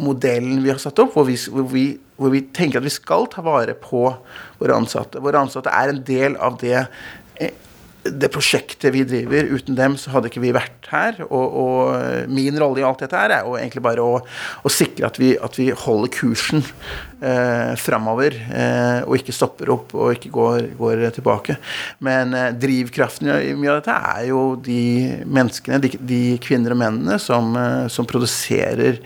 modellen 0.03 0.63
vi 0.65 0.73
har 0.73 0.81
satt 0.83 0.99
opp, 1.03 1.15
hvor 1.15 1.27
vi, 1.29 1.37
hvor 1.53 1.69
vi, 1.71 1.87
hvor 2.19 2.33
vi 2.33 2.43
tenker 2.55 2.81
at 2.81 2.87
vi 2.87 2.95
skal 2.95 3.29
ta 3.31 3.45
vare 3.45 3.77
på 3.79 4.09
våre 4.59 4.77
ansatte. 4.77 5.23
Våre 5.23 5.45
ansatte 5.45 5.73
er 5.73 5.93
en 5.93 6.03
del 6.07 6.37
av 6.43 6.59
det 6.63 6.87
det 8.03 8.31
prosjektet 8.35 8.91
vi 8.95 9.05
driver. 9.07 9.51
Uten 9.55 9.77
dem 9.79 9.97
så 10.01 10.13
hadde 10.15 10.31
ikke 10.31 10.43
vi 10.43 10.55
vært 10.55 10.89
her. 10.91 11.21
Og, 11.29 11.59
og 11.63 12.31
min 12.33 12.59
rolle 12.61 12.83
i 12.83 12.87
alt 12.87 13.05
dette 13.05 13.19
her 13.19 13.37
er 13.37 13.47
jo 13.47 13.57
egentlig 13.59 13.85
bare 13.85 14.03
å, 14.05 14.19
å 14.23 14.73
sikre 14.73 15.09
at 15.09 15.21
vi, 15.23 15.35
at 15.39 15.59
vi, 15.61 15.71
holder 15.85 16.13
kursen 16.15 16.65
eh, 17.23 17.73
framover. 17.79 18.37
Eh, 18.51 19.01
og 19.07 19.17
ikke 19.19 19.35
stopper 19.35 19.73
opp 19.75 19.95
og 19.97 20.17
ikke 20.17 20.33
går, 20.35 20.71
går 20.79 21.05
tilbake. 21.17 21.57
Men 22.05 22.35
eh, 22.37 22.51
drivkraften 22.59 23.31
i 23.39 23.53
mye 23.59 23.75
av 23.75 23.83
dette 23.83 23.99
er 24.13 24.29
jo 24.31 24.45
de 24.63 24.83
menneskene, 25.27 25.81
de, 25.83 25.93
de 25.99 26.23
kvinner 26.43 26.75
og 26.75 26.83
mennene, 26.83 27.19
som, 27.23 27.53
eh, 27.59 27.87
som 27.93 28.09
produserer 28.09 28.99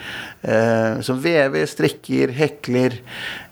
eh, 0.46 1.02
Som 1.06 1.18
vever, 1.22 1.66
strikker, 1.68 2.32
hekler 2.36 3.00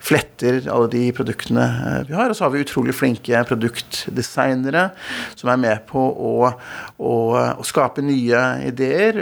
fletter 0.05 0.67
alle 0.69 0.91
de 0.93 1.05
produktene 1.17 1.65
eh, 1.65 2.01
vi 2.09 2.17
har. 2.17 2.31
Og 2.31 2.39
så 2.39 2.47
har 2.47 2.55
vi 2.55 2.65
utrolig 2.65 2.95
flinke 2.97 3.45
produktdesignere 3.49 4.89
som 5.35 5.53
er 5.53 5.61
med 5.61 5.87
på 5.89 6.01
å, 6.01 6.35
å, 6.99 7.15
å 7.35 7.67
skape 7.67 8.05
nye 8.05 8.43
ideer. 8.69 9.21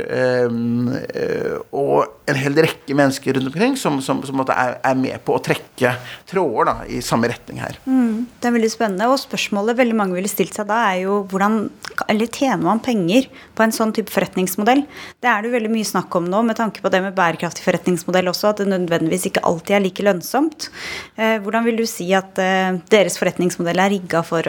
Og 1.73 2.29
en 2.31 2.39
hel 2.39 2.59
rekke 2.65 2.97
mennesker 2.97 3.37
rundt 3.37 3.51
omkring 3.51 3.77
som, 3.79 4.01
som, 4.05 4.23
som 4.27 4.43
er, 4.45 4.77
er, 4.79 4.99
med 4.99 5.23
på 5.27 5.32
å 5.35 5.41
trekke 5.43 5.95
tråder 6.29 6.69
da, 6.69 6.75
i 6.89 7.01
samme 7.05 7.31
retning 7.31 7.61
her. 7.63 7.79
Mm, 7.87 8.27
det 8.41 8.49
er 8.49 8.57
veldig 8.57 8.71
spennende. 8.73 9.09
Og 9.13 9.21
spørsmålet 9.21 9.79
veldig 9.79 9.97
mange 9.99 10.17
ville 10.19 10.31
stilt 10.31 10.57
seg 10.57 10.69
da, 10.71 10.81
er 10.93 11.05
jo 11.05 11.23
hvordan 11.31 11.65
eller 12.09 12.31
tjener 12.33 12.65
man 12.65 12.83
penger 12.83 13.29
på 13.57 13.65
en 13.65 13.75
sånn 13.75 13.93
type 13.97 14.13
forretningsmodell? 14.13 14.85
Det 15.23 15.31
er 15.31 15.43
det 15.43 15.51
jo 15.51 15.57
veldig 15.57 15.73
mye 15.73 15.89
snakk 15.89 16.15
om 16.19 16.29
nå 16.31 16.43
med 16.47 16.59
tanke 16.59 16.85
på 16.85 16.93
det 16.93 17.03
med 17.05 17.17
bærekraftig 17.17 17.65
forretningsmodell 17.67 18.31
også, 18.33 18.53
at 18.53 18.63
det 18.63 18.71
nødvendigvis 18.73 19.29
ikke 19.31 19.45
alltid 19.49 19.79
er 19.79 19.85
like 19.87 20.07
lønnsomt. 20.07 20.69
Eh, 21.17 21.39
hvordan 21.43 21.67
vil 21.69 21.83
du 21.83 21.87
si 21.89 22.09
at 22.17 22.39
eh, 22.43 22.79
deres 22.93 23.19
forretningsmodell 23.21 23.83
er 23.83 23.95
rigga 23.97 24.25
for, 24.27 24.47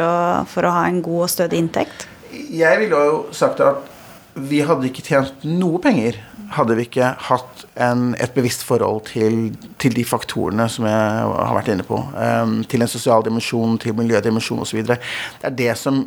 for, 0.49 0.67
å 0.67 0.75
ha 0.77 0.85
en 0.89 1.01
god 1.05 1.27
og 1.27 1.33
stødig 1.33 1.61
inntekt? 1.61 2.07
Jeg 2.33 2.79
ville 2.81 3.03
jo 3.09 3.17
sagt 3.35 3.61
at 3.63 3.89
vi 4.33 4.63
hadde 4.65 4.87
ikke 4.89 5.05
tjent 5.05 5.43
noe 5.45 5.77
penger 5.81 6.17
hadde 6.53 6.75
vi 6.77 6.85
ikke 6.87 7.11
hatt 7.29 7.63
en, 7.81 8.13
et 8.21 8.33
bevisst 8.35 8.65
forhold 8.67 9.05
til, 9.09 9.53
til, 9.81 9.95
de 9.95 10.05
faktorene 10.07 10.67
som 10.71 10.87
jeg 10.89 11.27
har 11.31 11.55
vært 11.57 11.71
inne 11.73 11.85
på. 11.87 11.99
Um, 12.13 12.59
til 12.69 12.83
en 12.83 12.91
sosial 12.91 13.25
dimensjon, 13.25 13.77
til 13.81 13.95
miljødimensjon 13.97 14.63
osv. 14.63 14.83
Det 14.87 14.99
er 15.43 15.57
det 15.63 15.73
som 15.79 16.05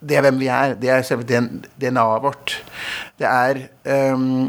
Det 0.00 0.16
er 0.16 0.22
hvem 0.24 0.38
vi 0.40 0.46
er. 0.48 0.74
Det 0.80 0.88
er 0.88 1.02
selve 1.04 1.26
DNA-et 1.28 2.22
vårt. 2.24 2.54
Det 3.20 3.26
er 3.28 3.58
um, 4.14 4.48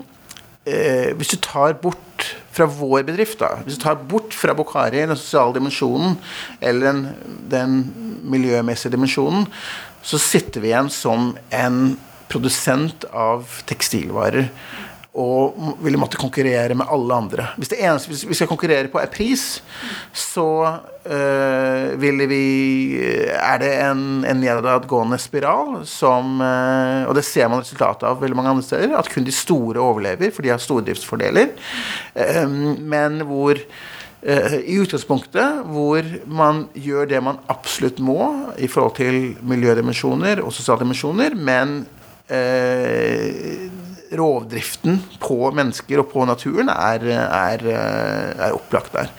eh, 0.63 1.11
Hvis 1.17 1.33
du 1.33 1.37
tar 1.43 1.73
bort 1.81 2.37
fra 2.55 2.63
vår 2.65 3.03
bedrift, 3.03 3.39
da, 3.39 3.57
hvis 3.63 3.75
du 3.75 3.83
tar 3.83 3.99
bort 4.09 4.33
fra 4.33 4.55
Bokhari 4.55 5.03
den 5.03 5.17
sosiale 5.17 5.53
dimensjonen 5.55 6.17
eller 6.61 6.87
den, 6.87 7.03
den 7.51 7.75
miljømessige 8.23 8.91
dimensjonen, 8.95 9.47
så 10.01 10.19
sitter 10.19 10.63
vi 10.63 10.71
igjen 10.71 10.89
som 10.91 11.33
en 11.51 11.97
produsent 12.29 13.05
av 13.11 13.59
tekstilvarer 13.69 14.49
og 15.17 15.77
ville 15.81 15.97
måtte 15.97 16.19
konkurrere 16.21 16.75
med 16.77 16.85
alle 16.93 17.15
andre. 17.15 17.47
Hvis 17.57 17.71
det 17.71 17.79
eneste 17.81 18.13
vi 18.29 18.37
skal 18.37 18.49
konkurrere 18.49 18.91
på 18.93 18.99
er 19.01 19.09
pris, 19.09 19.63
så 20.13 20.45
øh, 21.01 22.01
ville 22.01 22.27
vi 22.29 22.45
Er 23.33 23.57
det 23.57 23.71
en, 23.73 24.23
en 24.25 24.37
nedadgående 24.37 25.17
spiral 25.17 25.81
som 25.85 26.41
øh, 26.41 27.09
Og 27.09 27.15
det 27.15 27.25
ser 27.25 27.47
man 27.47 27.59
resultatet 27.63 28.05
av 28.05 28.21
veldig 28.21 28.37
mange 28.37 28.49
andre 28.51 28.63
steder. 28.63 28.97
At 28.97 29.09
kun 29.09 29.25
de 29.25 29.31
store 29.31 29.79
overlever, 29.79 30.29
for 30.31 30.45
de 30.45 30.49
har 30.53 30.57
stordriftsfordeler. 30.57 31.47
Øh, 32.15 32.49
men 32.79 33.21
hvor 33.25 33.57
i 34.67 34.73
utgangspunktet 34.75 35.61
hvor 35.71 36.03
man 36.27 36.65
gjør 36.75 37.05
det 37.07 37.21
man 37.23 37.37
absolutt 37.47 38.01
må 38.03 38.51
i 38.59 38.67
forhold 38.67 38.97
til 38.97 39.37
miljødimensjoner 39.47 40.41
og 40.43 40.51
sosiale 40.51 40.83
dimensjoner, 40.83 41.37
men 41.39 41.87
uh, 42.27 43.88
rovdriften 44.17 45.01
på 45.21 45.51
mennesker 45.55 46.01
og 46.01 46.09
på 46.13 46.25
naturen 46.29 46.71
er, 46.73 47.05
er, 47.27 47.67
er 47.69 48.55
opplagt 48.57 48.95
der. 48.95 49.13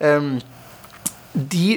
Um, 0.00 0.36
de, 1.36 1.76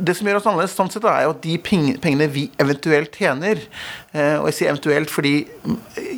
det 0.00 0.14
som 0.16 0.28
gjør 0.28 0.38
oss 0.38 0.46
annerledes, 0.48 0.76
sånn 0.76 0.90
sett, 0.92 1.04
er 1.04 1.26
jo 1.26 1.34
at 1.34 1.42
de 1.44 1.56
pengene 1.60 2.28
vi 2.32 2.46
eventuelt 2.62 3.12
tjener 3.12 3.60
eh, 3.60 4.38
Og 4.38 4.48
jeg 4.48 4.56
sier 4.56 4.70
eventuelt 4.72 5.12
fordi 5.12 5.34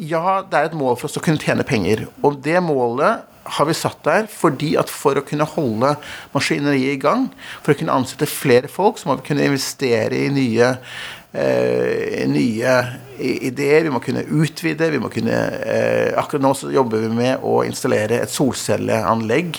ja, 0.06 0.44
det 0.46 0.60
er 0.60 0.68
et 0.68 0.78
mål 0.78 0.94
for 0.98 1.08
oss 1.08 1.18
å 1.18 1.24
kunne 1.24 1.42
tjene 1.42 1.66
penger. 1.66 2.06
Og 2.22 2.38
det 2.44 2.60
målet 2.62 3.26
har 3.58 3.66
vi 3.66 3.74
satt 3.76 3.98
der 4.06 4.28
fordi 4.30 4.74
at 4.78 4.92
for 4.92 5.18
å 5.18 5.24
kunne 5.26 5.48
holde 5.56 5.94
maskineriet 6.34 6.94
i 6.94 7.02
gang, 7.02 7.26
for 7.64 7.74
å 7.74 7.80
kunne 7.80 7.98
ansette 7.98 8.30
flere 8.30 8.70
folk, 8.70 9.00
så 9.00 9.10
må 9.10 9.18
vi 9.18 9.26
kunne 9.32 9.48
investere 9.50 10.26
i 10.28 10.30
nye 10.34 10.74
eh, 11.34 12.24
nye 12.30 12.78
ideer, 13.18 13.86
vi 13.86 13.92
må 13.92 14.00
kunne 14.04 14.24
utvide. 14.24 14.90
vi 14.90 14.98
må 14.98 15.10
kunne, 15.12 15.38
eh, 15.62 16.18
Akkurat 16.18 16.42
nå 16.42 16.54
så 16.54 16.72
jobber 16.72 17.02
vi 17.04 17.08
med 17.08 17.42
å 17.42 17.64
installere 17.66 18.22
et 18.22 18.32
solcelleanlegg 18.32 19.58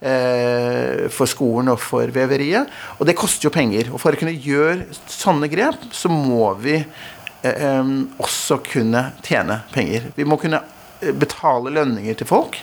eh, 0.00 1.08
for 1.08 1.26
skolen 1.30 1.72
og 1.72 1.80
for 1.80 2.06
veveriet. 2.14 2.68
Og 2.98 3.06
det 3.06 3.16
koster 3.18 3.48
jo 3.48 3.54
penger. 3.54 3.92
Og 3.92 4.00
for 4.00 4.12
å 4.12 4.20
kunne 4.20 4.36
gjøre 4.36 4.86
sånne 5.06 5.50
grep, 5.52 5.88
så 5.92 6.10
må 6.12 6.52
vi 6.60 6.76
eh, 6.78 7.94
også 8.18 8.60
kunne 8.66 9.08
tjene 9.22 9.62
penger. 9.72 10.12
Vi 10.16 10.24
må 10.28 10.38
kunne 10.40 10.62
eh, 11.00 11.12
betale 11.12 11.74
lønninger 11.74 12.20
til 12.20 12.30
folk. 12.30 12.60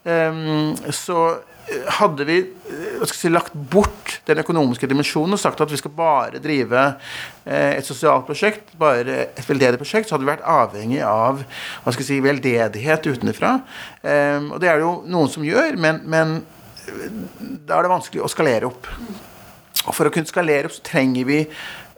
Så 0.00 1.16
hadde 2.00 2.26
vi 2.28 2.38
si, 3.08 3.30
lagt 3.30 3.54
bort 3.72 4.18
den 4.28 4.42
økonomiske 4.42 4.88
dimensjonen 4.90 5.36
og 5.36 5.42
sagt 5.42 5.60
at 5.62 5.72
vi 5.72 5.78
skal 5.80 5.94
bare 5.96 6.42
drive 6.42 6.82
eh, 7.44 7.76
et 7.78 7.86
sosialt 7.86 8.26
prosjekt, 8.28 8.72
bare 8.80 9.24
et 9.28 9.46
veldedig 9.48 9.80
prosjekt, 9.80 10.08
så 10.08 10.16
hadde 10.16 10.26
vi 10.26 10.32
vært 10.32 10.46
avhengig 10.48 11.02
av 11.06 11.42
hva 11.42 11.94
skal 11.94 12.04
jeg 12.04 12.10
si, 12.10 12.20
veldedighet 12.24 13.10
utenfra. 13.10 13.56
Eh, 14.02 14.38
og 14.50 14.60
det 14.62 14.70
er 14.70 14.80
det 14.80 14.86
jo 14.86 14.94
noen 15.10 15.32
som 15.32 15.46
gjør, 15.46 15.78
men, 15.80 16.02
men 16.10 16.38
da 17.66 17.78
er 17.78 17.86
det 17.86 17.94
vanskelig 17.94 18.24
å 18.24 18.30
skalere 18.30 18.70
opp. 18.70 18.88
Og 19.86 19.94
for 19.96 20.08
å 20.08 20.12
kunne 20.12 20.28
skalere 20.28 20.68
opp 20.68 20.76
så 20.76 20.84
trenger 20.84 21.28
vi 21.28 21.44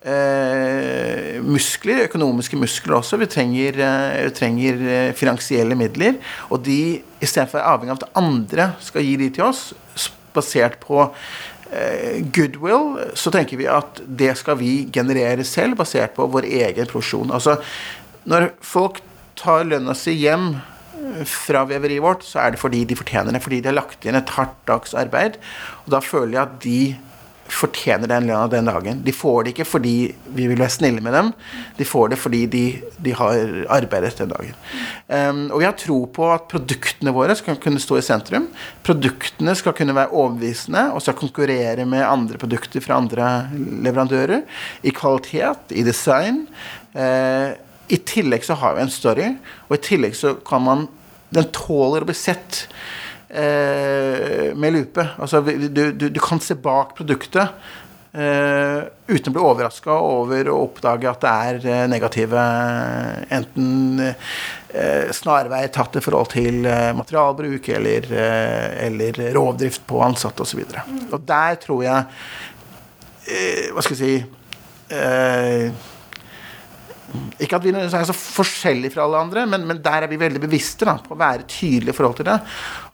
eh, 0.05 1.39
muskler, 1.45 2.07
økonomiske 2.09 2.59
muskler 2.59 2.99
også. 2.99 3.19
Vi 3.21 3.29
trenger, 3.31 3.79
eh, 3.79 4.31
trenger 4.35 4.83
eh, 4.89 5.13
finansielle 5.15 5.77
midler. 5.79 6.19
Og 6.51 6.65
de, 6.67 7.03
istedenfor 7.23 7.59
å 7.59 7.61
være 7.61 7.77
avhengig 7.77 7.95
av 7.95 8.03
at 8.03 8.21
andre 8.23 8.69
skal 8.83 9.07
gi 9.07 9.17
de 9.21 9.31
til 9.37 9.49
oss, 9.49 9.71
basert 10.33 10.79
på 10.83 11.05
eh, 11.73 12.21
goodwill, 12.35 12.99
så 13.19 13.33
tenker 13.35 13.61
vi 13.61 13.71
at 13.71 14.03
det 14.07 14.35
skal 14.41 14.59
vi 14.61 14.75
generere 14.93 15.45
selv, 15.45 15.79
basert 15.81 16.17
på 16.17 16.29
vår 16.33 16.49
egen 16.49 16.89
produksjon. 16.89 17.33
Altså, 17.35 17.59
når 18.29 18.53
folk 18.65 19.03
tar 19.39 19.67
lønna 19.69 19.95
si 19.99 20.15
hjem 20.23 20.53
eh, 20.57 21.23
fra 21.29 21.65
veveriet 21.69 22.05
vårt, 22.05 22.27
så 22.27 22.45
er 22.45 22.55
det 22.55 22.63
fordi 22.63 22.85
de 22.89 22.99
fortjener 22.99 23.35
det. 23.35 23.45
Fordi 23.45 23.63
de 23.63 23.73
har 23.73 23.79
lagt 23.79 24.07
inn 24.07 24.19
et 24.19 24.37
hardt 24.37 24.59
dags 24.69 24.97
arbeid. 24.99 25.41
Og 25.85 25.97
da 25.97 26.03
føler 26.05 26.37
jeg 26.39 26.45
at 26.47 26.61
de 26.65 26.79
fortjener 27.53 28.09
den 28.11 28.29
lønna 28.29 28.49
den 28.51 28.69
dagen. 28.71 29.01
De 29.05 29.13
får 29.15 29.45
det 29.45 29.53
ikke 29.53 29.67
fordi 29.69 29.95
vi 30.35 30.47
vil 30.51 30.61
være 30.61 30.75
snille 30.75 31.03
med 31.05 31.15
dem, 31.17 31.31
de 31.79 31.87
får 31.87 32.13
det 32.13 32.19
fordi 32.21 32.43
de, 32.53 32.63
de 33.05 33.15
har 33.19 33.43
arbeidet 33.77 34.15
den 34.21 34.33
dagen. 34.33 34.57
Um, 35.09 35.43
og 35.51 35.61
vi 35.61 35.69
har 35.69 35.77
tro 35.79 35.99
på 36.15 36.29
at 36.33 36.49
produktene 36.53 37.15
våre 37.15 37.37
skal 37.39 37.59
kunne 37.63 37.83
stå 37.83 37.99
i 38.01 38.07
sentrum. 38.07 38.49
Produktene 38.87 39.55
skal 39.59 39.77
kunne 39.79 39.97
være 39.97 40.13
overbevisende 40.13 40.89
og 40.93 41.05
skal 41.05 41.19
konkurrere 41.19 41.87
med 41.89 42.07
andre 42.07 42.41
produkter 42.41 42.85
fra 42.85 43.01
andre 43.03 43.29
leverandører. 43.53 44.47
I 44.83 44.95
kvalitet, 44.97 45.77
i 45.77 45.85
design. 45.87 46.47
Uh, 46.97 47.53
I 47.93 47.99
tillegg 48.09 48.45
så 48.47 48.57
har 48.57 48.77
vi 48.77 48.87
en 48.87 48.93
story, 48.93 49.29
og 49.69 49.77
i 49.77 49.85
tillegg 49.85 50.17
så 50.17 50.37
kan 50.47 50.65
man 50.65 50.91
Den 51.33 51.47
tåler 51.49 52.05
å 52.05 52.07
bli 52.11 52.13
sett 52.13 52.67
med 53.33 54.75
lupe. 54.75 55.07
Altså, 55.17 55.41
du, 55.41 55.69
du, 55.73 56.09
du, 56.13 56.21
kan 56.21 56.41
se 56.45 56.53
bak 56.61 56.93
produktet 56.99 57.55
eh, 58.13 58.83
uten 59.09 59.31
å 59.31 59.35
bli 59.35 59.43
overraska 59.43 59.95
over 60.05 60.51
å 60.53 60.59
oppdage 60.67 61.09
at 61.09 61.23
det 61.25 61.33
er 61.33 61.61
eh, 61.73 61.85
negative 61.91 62.45
enten 63.33 64.03
eh, 64.05 65.13
snarveier 65.15 65.73
tatt 65.73 65.97
i 65.99 66.05
forhold 66.05 66.33
til 66.35 66.67
eh, 66.69 66.91
materialbruk 66.97 67.71
eller, 67.77 68.09
eh, 68.13 68.69
eller 68.89 69.23
rovdrift 69.37 69.87
på 69.89 70.03
ansatte 70.05 70.45
osv. 70.45 70.65
Og, 70.65 70.77
så 70.77 70.83
og 71.13 71.29
der 71.29 71.61
tror 71.63 71.87
jeg 71.89 72.11
Hva 73.73 73.83
skal 73.85 73.95
jeg 73.97 74.03
si 74.03 74.15
ikke 77.43 77.59
at 77.59 77.65
vi 77.65 77.73
er 77.75 78.07
så 78.09 78.15
forskjellige 78.17 78.95
fra 78.95 79.05
alle 79.07 79.21
andre, 79.25 79.45
men, 79.49 79.67
men, 79.69 79.81
der 79.83 80.07
er 80.07 80.11
vi 80.11 80.21
veldig 80.21 80.43
bevisste 80.43 80.87
da, 80.89 80.97
på 81.03 81.15
å 81.17 81.21
være 81.21 81.49
tydelige 81.51 81.95
i 81.95 81.97
forhold 81.97 82.17
til 82.21 82.29
det. 82.29 82.39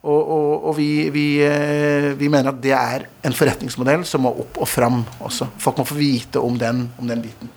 Og, 0.02 0.18
og, 0.18 0.50
og 0.70 0.76
vi, 0.78 0.88
vi, 1.14 1.26
eh, 1.44 2.10
vi, 2.18 2.30
mener 2.32 2.52
at 2.52 2.62
det 2.64 2.74
er 2.76 3.06
en 3.28 3.36
forretningsmodell 3.36 4.06
som 4.08 4.24
må 4.26 4.34
opp 4.44 4.60
og 4.62 4.70
fram 4.70 5.02
også. 5.24 5.50
Folk 5.60 5.82
må 5.82 5.88
få 5.88 5.98
vite 5.98 6.42
om 6.42 6.58
den, 6.60 6.86
om 6.98 7.10
den 7.10 7.24
biten. 7.24 7.54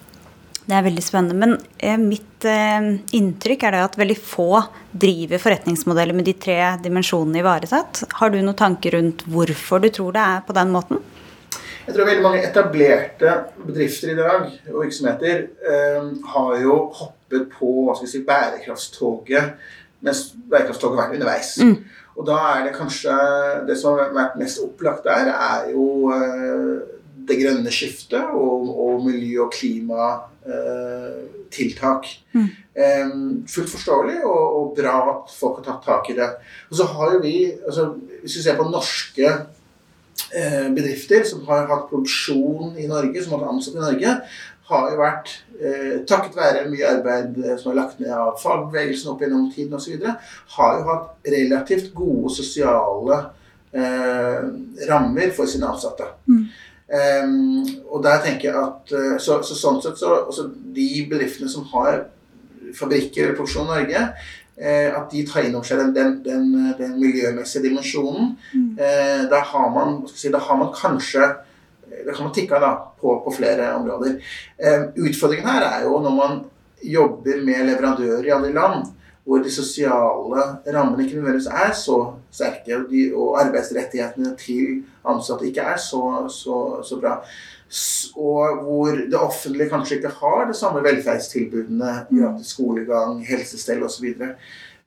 Det 0.61 0.77
er 0.77 0.85
veldig 0.85 1.03
spennende. 1.03 1.37
Men 1.37 1.55
eh, 1.77 1.97
mitt 1.99 2.45
eh, 2.47 2.91
inntrykk 3.17 3.65
er 3.67 3.79
at 3.81 3.97
veldig 3.99 4.17
få 4.17 4.49
driver 4.91 5.41
forretningsmodeller 5.41 6.17
med 6.17 6.29
de 6.29 6.35
tre 6.37 6.59
dimensjonene 6.83 7.41
ivaretatt. 7.41 8.05
Har 8.19 8.31
du 8.31 8.39
noen 8.41 8.57
tanker 8.57 8.97
rundt 8.97 9.25
hvorfor 9.31 9.81
du 9.83 9.89
tror 9.93 10.15
det 10.15 10.27
er 10.27 10.45
på 10.47 10.55
den 10.57 10.71
måten? 10.73 11.01
Jeg 11.87 11.95
tror 11.95 12.05
veldig 12.05 12.23
mange 12.23 12.43
etablerte 12.45 13.31
bedrifter 13.65 14.11
i 14.13 14.19
dag 14.19 14.43
og 14.69 14.83
virksomheter 14.83 15.47
eh, 15.65 16.03
har 16.33 16.51
jo 16.61 16.75
hoppet 16.93 17.47
på 17.55 17.71
hva 17.87 17.95
skal 17.97 18.05
vi 18.05 18.11
si, 18.11 18.21
bærekraftstoget 18.27 19.45
mens 20.05 20.19
bærekraftstoget 20.49 20.97
har 20.97 21.03
vært 21.05 21.15
underveis. 21.17 21.49
Mm. 21.61 21.77
Og 22.17 22.23
da 22.27 22.37
er 22.51 22.59
det 22.65 22.73
kanskje 22.75 23.13
Det 23.67 23.75
som 23.79 23.89
har 23.97 24.05
vært 24.13 24.39
mest 24.41 24.57
opplagt 24.63 25.03
der, 25.07 25.25
er 25.31 25.59
jo 25.71 25.85
eh, 26.13 26.77
det 27.27 27.39
grønne 27.39 27.71
skiftet 27.73 28.25
og, 28.33 28.79
og 28.81 29.05
miljø- 29.05 29.43
og 29.45 29.51
klimatiltak. 29.53 32.03
Mm. 32.33 32.49
Um, 32.71 33.43
fullt 33.51 33.69
forståelig 33.69 34.23
og, 34.23 34.55
og, 34.57 34.75
bra 34.77 34.95
at 35.11 35.29
folk 35.35 35.55
har 35.59 35.65
tatt 35.67 35.83
tak 35.85 36.09
i 36.13 36.17
det. 36.17 36.29
Og 36.69 36.75
så 36.79 36.83
har 36.93 37.07
jo 37.15 37.19
vi 37.23 37.35
altså, 37.51 37.83
Hvis 38.21 38.37
vi 38.37 38.43
ser 38.45 38.57
på 38.57 38.69
norske 38.69 39.27
bedrifter 40.75 41.25
som 41.27 41.41
har 41.47 41.65
hatt 41.67 41.89
produksjon 41.89 42.77
i 42.79 42.85
Norge, 42.87 43.23
som 43.23 43.33
har 43.33 43.41
vært 43.41 43.53
ansatt 43.55 43.75
i 43.75 43.81
Norge, 43.81 44.13
har 44.71 44.91
jo 44.91 44.99
vært, 44.99 45.31
eh, 45.59 45.99
takket 46.07 46.37
være 46.37 46.65
mye 46.71 46.87
arbeid 46.87 47.37
eh, 47.43 47.57
som 47.59 47.71
er 47.71 47.79
lagt 47.81 47.99
ned 47.99 48.13
av 48.15 48.37
fagbevegelsen 48.39 49.11
opp 49.11 49.23
gjennom 49.23 49.49
tiden 49.53 49.75
osv., 49.77 50.05
har 50.55 50.77
jo 50.77 50.87
hatt 50.87 51.31
relativt 51.35 51.91
gode 51.97 52.31
sosiale 52.35 53.19
eh, 53.73 54.39
rammer 54.89 55.33
for 55.35 55.49
sine 55.49 55.67
ansatte. 55.71 56.07
Mm. 56.27 56.45
Um, 56.91 57.67
og 57.87 58.01
der 58.03 58.17
tenker 58.19 58.49
jeg 58.49 58.59
at 58.59 58.93
eh, 58.97 59.17
så, 59.23 59.37
så 59.47 59.55
sånn 59.55 59.77
sett 59.79 59.95
så 59.95 60.09
altså 60.25 60.49
De 60.75 60.87
bedriftene 61.07 61.47
som 61.47 61.63
har 61.71 62.01
fabrikker 62.75 63.29
eller 63.29 63.37
produksjon 63.37 63.69
i 63.69 63.71
Norge, 63.71 64.01
eh, 64.01 64.25
at 64.59 65.07
de 65.11 65.23
tar 65.25 65.45
inn 65.47 65.55
over 65.55 65.65
seg 65.65 65.79
den, 65.79 65.93
den, 65.95 66.17
den, 66.25 66.73
den 66.77 66.97
miljømessige 66.99 67.63
dimensjonen. 67.63 68.33
Mm. 68.53 68.73
Eh, 68.77 69.23
da, 69.31 69.39
har 69.53 69.69
man, 69.73 70.01
si, 70.11 70.29
da 70.33 70.41
har 70.43 70.59
man 70.59 70.73
kanskje 70.75 71.29
det 71.91 72.15
kan 72.15 72.23
man 72.23 72.33
tikke 72.33 72.59
da, 72.61 72.71
på, 73.01 73.17
på 73.25 73.33
flere 73.35 73.73
områder. 73.75 74.15
Eh, 74.57 74.87
utfordringen 74.95 75.49
her 75.49 75.65
er 75.67 75.85
jo 75.85 75.99
når 76.01 76.15
man 76.15 76.39
jobber 76.81 77.43
med 77.45 77.67
leverandører 77.67 78.25
i 78.25 78.33
andre 78.33 78.53
land, 78.55 78.85
hvor 79.23 79.43
de 79.43 79.51
sosiale 79.53 80.45
rammene 80.73 81.03
ikke 81.03 81.19
nødvendigvis 81.19 81.51
er 81.51 81.73
så 81.77 81.97
sterke, 82.33 82.77
og, 82.77 82.87
de, 82.89 83.03
og 83.13 83.37
arbeidsrettighetene 83.43 84.33
til 84.39 84.81
ansatte 85.05 85.45
ikke 85.47 85.67
er 85.73 85.77
så, 85.77 86.01
så, 86.31 86.57
så 86.87 86.97
bra. 87.01 87.19
Og 88.19 88.63
hvor 88.65 88.97
det 88.97 89.15
offentlige 89.15 89.69
kanskje 89.71 89.99
ikke 89.99 90.15
har 90.17 90.47
det 90.49 90.57
samme 90.59 90.83
velferdstilbudene, 90.83 91.93
mm. 92.09 92.17
gratis 92.17 92.51
skolegang, 92.55 93.21
helsestell 93.27 93.85
osv. 93.87 94.09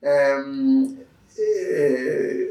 Um, 0.04 0.98
eh, 1.40 2.44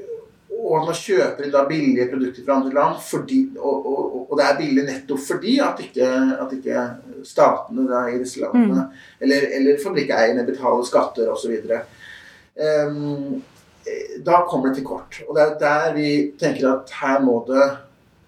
og 0.63 0.79
at 0.79 0.87
man 0.87 0.97
kjøper 0.97 1.51
da 1.53 1.63
billige 1.69 2.09
produkter 2.09 2.45
fra 2.45 2.57
andre 2.57 2.73
land, 2.73 2.99
fordi, 3.05 3.39
og, 3.59 3.85
og, 3.85 4.03
og, 4.23 4.33
det 4.39 4.45
er 4.47 4.59
billig 4.61 4.85
nettopp 4.87 5.21
fordi 5.21 5.57
at 5.61 5.81
ikke, 5.83 6.09
at 6.39 6.53
ikke 6.57 6.83
statene 7.27 7.85
da, 7.89 8.03
i 8.09 8.19
disse 8.21 8.41
landene, 8.41 8.87
mm. 8.87 9.07
eller, 9.25 9.49
eller 9.59 9.81
fabrikkeierne, 9.83 10.47
betaler 10.47 10.87
skatter 10.87 11.29
osv. 11.33 11.57
Um, 11.61 11.81
ehm, 12.57 13.41
da 14.25 14.43
kommer 14.47 14.71
det 14.71 14.79
til 14.79 14.87
kort. 14.87 15.21
Og 15.27 15.35
det 15.35 15.43
er 15.43 15.57
der 15.61 15.97
vi 15.97 16.09
tenker 16.39 16.71
at 16.71 16.93
her 17.01 17.21
må 17.21 17.41
det 17.47 17.65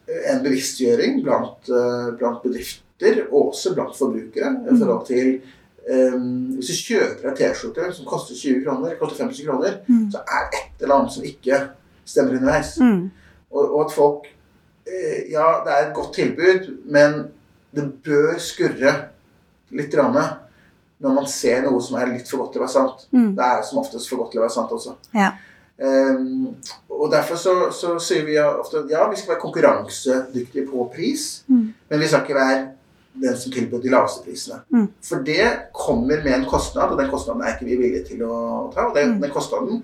en 0.06 0.42
bevisstgjøring 0.46 1.22
blant, 1.26 1.70
uh, 1.72 2.12
blant 2.20 2.44
bedrifter, 2.44 3.24
og 3.32 3.52
også 3.52 3.74
blant 3.76 3.98
forbrukere, 3.98 4.52
i 4.66 4.72
mm. 4.72 4.82
forhold 4.82 5.06
til 5.10 5.38
Um, 5.86 6.56
hvis 6.58 6.72
du 6.72 6.96
kjøper 6.96 7.28
ei 7.30 7.36
T-skjorte 7.38 7.92
som 7.94 8.08
koster 8.10 8.34
20 8.34 8.64
kroner, 8.66 8.96
koster 8.98 9.22
50 9.22 9.46
kroner, 9.46 9.76
mm. 9.86 10.08
så 10.16 10.24
er 10.26 10.48
det 10.50 10.62
et 10.64 10.82
eller 10.82 10.96
annet 10.96 11.14
som 11.14 11.28
ikke 11.30 11.60
stemmer 12.10 12.40
underveis. 12.40 12.72
Mm. 12.82 13.04
Og, 13.52 13.68
og, 13.68 13.84
at 13.84 13.94
folk 13.94 14.26
eh, 14.90 15.20
Ja, 15.30 15.60
det 15.66 15.76
er 15.76 15.84
et 15.84 15.94
godt 15.94 16.16
tilbud, 16.18 16.72
men 16.90 17.20
det 17.76 17.86
bør 18.06 18.34
skurre 18.42 18.96
litt 19.78 19.94
rann, 20.00 20.18
når 21.06 21.16
man 21.20 21.30
ser 21.30 21.62
noe 21.68 21.84
som 21.86 22.00
er 22.02 22.10
litt 22.16 22.30
for 22.32 22.42
godt 22.42 22.56
til 22.56 22.64
å 22.64 22.66
være 22.66 22.76
sant. 22.80 23.06
Mm. 23.14 23.32
Det 23.38 23.46
er 23.52 23.62
som 23.70 23.84
oftest 23.84 24.10
for 24.10 24.24
godt 24.24 24.34
til 24.34 24.42
å 24.42 24.48
være 24.48 24.56
sant 24.58 24.74
også. 24.74 24.98
Ja. 25.14 25.36
Um, 25.76 26.56
og 26.90 27.12
Derfor 27.12 27.36
så, 27.36 27.54
så, 27.76 27.98
sier 28.00 28.24
vi 28.24 28.38
ofte 28.40 28.86
ja, 28.90 29.04
vi 29.12 29.18
skal 29.20 29.34
være 29.34 29.42
konkurransedyktige 29.42 30.64
på 30.70 30.88
pris, 30.94 31.44
mm. 31.52 31.66
men 31.90 32.00
vi 32.00 32.08
skal 32.08 32.24
ikke 32.24 32.38
være 32.38 32.62
den 33.20 33.38
som 33.40 33.52
tilbyr 33.52 33.84
de 33.84 33.92
laveste 33.92 34.24
prisene. 34.24 34.62
Mm. 34.72 34.88
For 35.04 35.24
det 35.28 35.46
kommer 35.76 36.24
med 36.24 36.34
en 36.34 36.48
kostnad, 36.50 36.94
og 36.94 37.00
den 37.00 37.12
kostnaden 37.12 37.44
er 37.44 37.56
ikke 37.56 37.68
vi 37.68 37.80
villige 37.80 38.06
til 38.12 38.24
å 38.28 38.38
ta. 38.74 38.88
og 38.90 38.96
den, 38.96 39.16
mm. 39.16 39.22
den 39.24 39.36
kostnaden 39.36 39.84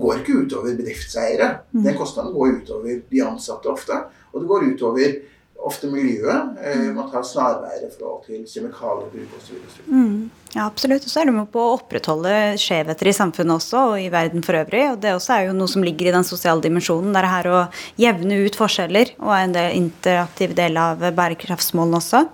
går 0.00 0.20
ikke 0.20 0.38
utover 0.44 0.74
bedriftseiere. 0.78 1.50
Mm. 1.72 1.84
Den 1.84 1.98
kostnaden 1.98 2.32
går 2.34 2.56
utover 2.60 3.02
de 3.10 3.22
ansatte 3.26 3.70
ofte. 3.70 4.00
Og 4.32 4.40
det 4.40 4.50
går 4.50 4.68
utover 4.72 5.18
ofte 5.64 5.88
miljøet. 5.90 6.56
Eh, 6.62 6.78
mm. 6.80 6.94
man 6.96 7.10
tar 7.12 7.24
snarveier 7.26 7.86
i 7.86 7.90
forhold 7.92 8.24
til 8.28 8.44
kjemikaliebruk 8.48 9.36
osv. 9.38 9.60
Mm. 9.88 10.30
Ja, 10.54 10.66
absolutt. 10.68 11.06
Og 11.06 11.10
så 11.10 11.22
er 11.22 11.28
det 11.28 11.34
med 11.34 11.50
på 11.50 11.62
å 11.62 11.74
opprettholde 11.74 12.34
skjevheter 12.60 13.10
i 13.10 13.16
samfunnet 13.16 13.56
også, 13.56 13.82
og 13.94 13.96
i 14.02 14.10
verden 14.12 14.44
for 14.46 14.58
øvrig. 14.60 14.84
Og 14.92 15.00
det 15.02 15.16
også 15.16 15.36
er 15.36 15.48
jo 15.48 15.56
noe 15.58 15.70
som 15.70 15.84
ligger 15.86 16.10
i 16.10 16.14
den 16.14 16.28
sosiale 16.28 16.62
dimensjonen. 16.64 17.10
Det 17.14 17.22
er 17.22 17.30
her 17.32 17.50
å 17.50 17.64
jevne 18.00 18.40
ut 18.44 18.60
forskjeller, 18.60 19.14
og 19.22 19.34
er 19.34 19.48
en 19.48 19.58
del 19.58 19.76
interaktiv 19.80 20.54
del 20.58 20.78
av 20.80 21.02
bærekraftsmålene 21.16 22.00
også. 22.00 22.24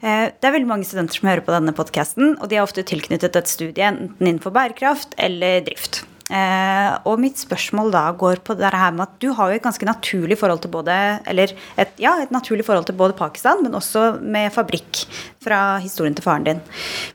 Eh, 0.00 0.26
det 0.32 0.48
er 0.48 0.56
veldig 0.56 0.72
mange 0.72 0.88
studenter 0.88 1.20
som 1.20 1.30
hører 1.32 1.44
på 1.44 1.54
denne 1.54 1.76
podkasten, 1.76 2.36
og 2.40 2.50
de 2.50 2.60
er 2.60 2.66
ofte 2.66 2.86
tilknyttet 2.86 3.36
et 3.36 3.52
studie 3.52 3.90
enten 3.90 4.22
innenfor 4.22 4.54
bærekraft 4.54 5.18
eller 5.20 5.64
drift. 5.66 6.06
Eh, 6.26 6.92
og 7.06 7.20
mitt 7.22 7.38
spørsmål 7.38 7.92
da 7.94 8.00
går 8.18 8.40
på 8.42 8.56
det 8.58 8.66
her 8.74 8.94
med 8.96 9.04
at 9.04 9.12
du 9.22 9.28
har 9.36 9.52
jo 9.52 9.58
et 9.60 9.62
ganske 9.62 9.86
naturlig 9.86 10.34
forhold 10.40 10.58
til 10.64 10.72
både 10.74 10.90
Eller 11.22 11.52
et, 11.78 11.92
ja, 12.02 12.16
et 12.18 12.32
naturlig 12.34 12.64
forhold 12.66 12.88
til 12.88 12.96
både 12.98 13.14
Pakistan, 13.14 13.62
men 13.62 13.76
også 13.78 14.18
med 14.18 14.50
fabrikk 14.50 15.04
fra 15.38 15.78
historien 15.78 16.16
til 16.18 16.26
faren 16.26 16.48
din. 16.48 16.64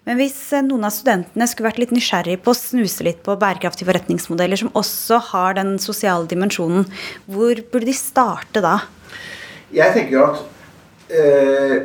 Men 0.08 0.16
hvis 0.22 0.40
eh, 0.56 0.64
noen 0.64 0.88
av 0.88 0.96
studentene 0.96 1.50
skulle 1.50 1.68
vært 1.68 1.84
litt 1.84 1.92
nysgjerrig 1.92 2.40
på 2.40 2.54
å 2.54 2.62
snuse 2.62 3.04
litt 3.04 3.20
på 3.26 3.36
bærekraftige 3.36 3.90
forretningsmodeller 3.92 4.64
som 4.64 4.72
også 4.80 5.20
har 5.34 5.60
den 5.60 5.76
sosiale 5.84 6.30
dimensjonen, 6.32 6.88
hvor 7.28 7.60
burde 7.68 7.92
de 7.92 7.98
starte 7.98 8.64
da? 8.64 8.78
Jeg 9.76 9.92
tenker 9.96 10.16
jo 10.16 10.26
at 10.30 10.40
øh, 11.12 11.78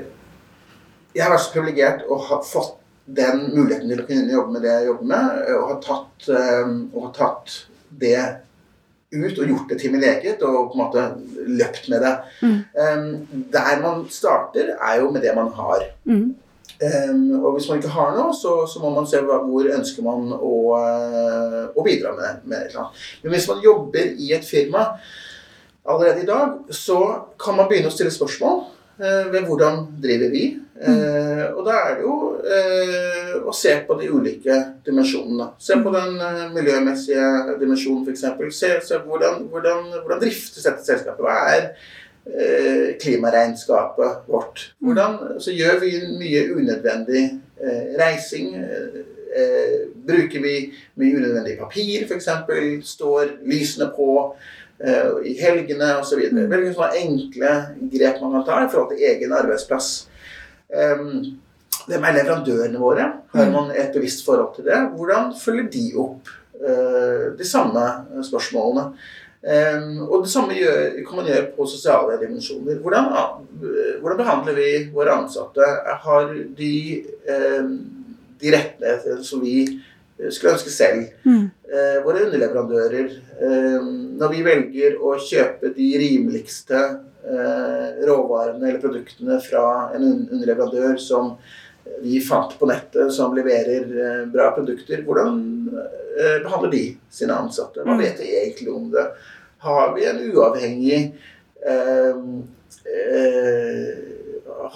jeg 1.10 1.26
har 1.26 1.34
vært 1.34 1.42
så 1.48 1.54
privilegert 1.58 2.06
og 2.06 2.22
har 2.30 2.46
fått 2.46 2.76
den 3.06 3.44
muligheten 3.54 3.90
til 3.90 4.02
å 4.02 4.06
kunne 4.08 4.34
jobbe 4.34 4.56
med 4.56 4.66
det 4.66 4.72
jeg 4.72 4.88
jobber 4.88 5.10
med, 5.12 5.42
eh, 5.44 5.58
og 5.58 5.68
har 5.70 5.78
tatt, 5.84 6.28
eh, 6.28 6.72
og 6.92 7.04
har 7.06 7.12
tatt 7.16 7.58
det 7.90 8.24
ut 9.14 9.38
og 9.38 9.52
gjort 9.52 9.68
det 9.70 9.78
til 9.80 9.92
min 9.94 10.02
eget 10.04 10.42
og 10.44 10.72
på 10.72 10.76
en 10.76 10.80
måte 10.82 11.04
løpt 11.46 11.86
med 11.88 12.02
det. 12.02 12.16
Mm. 12.42 12.56
Um, 12.74 13.44
der 13.54 13.78
man 13.80 14.02
starter, 14.10 14.74
er 14.74 14.98
jo 15.00 15.12
med 15.14 15.22
det 15.22 15.34
man 15.36 15.52
har. 15.54 15.86
Mm. 16.04 16.34
Um, 16.82 17.44
og 17.44 17.54
hvis 17.54 17.68
man 17.68 17.78
ikke 17.78 17.94
har 17.94 18.10
noe, 18.16 18.34
så, 18.36 18.56
så 18.68 18.82
må 18.82 18.90
man 18.92 19.06
se 19.08 19.22
hva, 19.22 19.38
hvor 19.46 19.70
ønsker 19.78 20.04
man 20.04 20.34
å, 20.34 20.56
å 21.70 21.86
bidra 21.86 22.12
med, 22.18 22.42
med. 22.50 22.74
Men 23.22 23.32
hvis 23.32 23.48
man 23.48 23.62
jobber 23.64 24.10
i 24.18 24.34
et 24.36 24.44
firma 24.44 24.90
allerede 25.86 26.22
i 26.22 26.26
dag 26.26 26.74
så 26.74 26.98
kan 27.38 27.56
man 27.56 27.68
begynne 27.70 27.90
å 27.90 27.94
stille 27.94 28.10
spørsmål 28.10 28.56
eh, 28.58 28.75
ved 28.98 29.42
hvordan 29.44 29.82
driver 30.00 30.30
vi. 30.32 30.44
Mm. 30.76 31.56
og 31.56 31.62
da 31.64 31.74
er 31.87 31.94
det 31.96 32.02
jo 32.04 32.16
eh, 32.44 33.37
å 33.46 33.54
se 33.54 33.72
på 33.87 33.96
de 34.00 34.09
ulike 34.12 34.56
dimensjonene. 34.87 35.50
Se 35.62 35.78
på 35.82 35.92
den 35.94 36.18
eh, 36.22 36.42
miljømessige 36.54 37.56
dimensjonen, 37.61 38.04
f.eks. 38.06 38.24
Se, 38.59 38.72
se 38.85 39.00
på 39.02 39.14
hvordan, 39.14 39.46
hvordan, 39.52 39.88
hvordan 40.02 40.22
driftes 40.22 40.66
dette 40.66 40.85
selskapet. 40.87 41.24
Hva 41.24 41.37
er 41.54 41.68
eh, 42.26 42.94
klimaregnskapet 43.02 44.26
vårt? 44.30 44.70
Hvordan 44.85 45.18
så 45.42 45.54
gjør 45.54 45.80
vi 45.85 45.92
mye 46.20 46.46
unødvendig 46.56 47.24
eh, 47.61 47.96
reising? 48.00 48.54
Eh, 48.56 49.80
bruker 50.06 50.40
vi 50.40 50.54
mye 51.00 51.18
unødvendig 51.18 51.59
papir, 51.61 52.06
f.eks.? 52.06 52.30
Står 52.96 53.37
lysene 53.46 53.90
på? 53.96 54.11
Eh, 54.80 55.10
I 55.30 55.34
helgene 55.40 55.92
osv. 56.00 56.22
Veldig 56.32 56.74
sånne 56.76 57.02
enkle 57.02 57.52
grep 57.92 58.22
man 58.22 58.38
kan 58.38 58.46
ta 58.46 58.62
i 58.64 58.70
forhold 58.72 58.94
til 58.94 59.04
egen 59.10 59.34
arbeidsplass. 59.36 59.90
Um, 60.66 61.36
er 61.86 62.00
leverandørene 62.02 62.80
våre, 62.82 63.04
har 63.30 63.50
man 63.52 63.70
et 63.70 63.94
bevisst 63.94 64.24
forhold 64.26 64.56
til 64.56 64.66
det? 64.66 64.78
Hvordan 64.96 65.30
følger 65.38 65.68
de 65.70 65.84
opp 66.02 66.32
uh, 66.58 67.36
de 67.38 67.46
samme 67.46 67.84
spørsmålene? 68.26 68.90
Og 69.46 70.24
det 70.24 70.30
samme 70.32 70.56
gjør, 70.56 70.96
kan 71.06 71.20
man 71.20 71.28
gjøre 71.28 71.52
på 71.54 71.68
sosiale 71.70 72.16
dimensjoner. 72.18 72.80
Hvordan, 72.82 73.12
uh, 73.62 73.92
hvordan 74.00 74.18
behandler 74.18 74.56
vi 74.58 74.70
våre 74.96 75.14
ansatte? 75.20 75.68
Har 76.02 76.32
de 76.58 76.72
de 78.40 78.52
rettighetene 78.52 79.24
som 79.24 79.42
vi 79.44 79.64
skulle 80.31 80.55
ønske 80.55 80.72
selv? 80.72 81.05
Mm. 81.24 81.50
Eh, 81.66 81.98
våre 82.05 82.24
underleverandører. 82.26 83.11
når 84.16 84.33
vi 84.33 84.42
velger 84.42 84.96
å 85.05 85.16
kjøpe 85.20 85.74
de 85.76 85.90
rimeligste 86.00 86.79
eh, 87.26 88.05
råvarene 88.07 88.68
eller 88.68 88.81
produktene 88.81 89.40
fra 89.44 89.90
en 89.96 90.07
underleverandør 90.07 90.96
som 91.00 91.35
vi 92.02 92.20
fant 92.20 92.59
på 92.59 92.66
nettet, 92.66 93.12
som 93.14 93.35
leverer 93.37 93.85
eh, 93.85 94.26
bra 94.33 94.50
produkter. 94.57 95.02
Hvordan 95.07 95.38
eh, 96.16 96.42
behandler 96.44 96.72
de 96.72 96.85
sine 97.12 97.37
ansatte? 97.37 97.85
Hva 97.87 97.98
vet 98.00 98.18
de 98.22 98.31
egentlig 98.40 98.72
om 98.72 98.90
det? 98.94 99.07
Har 99.66 99.94
vi 99.96 100.05
en 100.07 100.20
uavhengig 100.20 100.98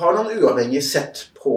Har 0.01 0.15
noen 0.17 0.31
uavhengig 0.41 0.81
sett 0.83 1.29
på 1.37 1.55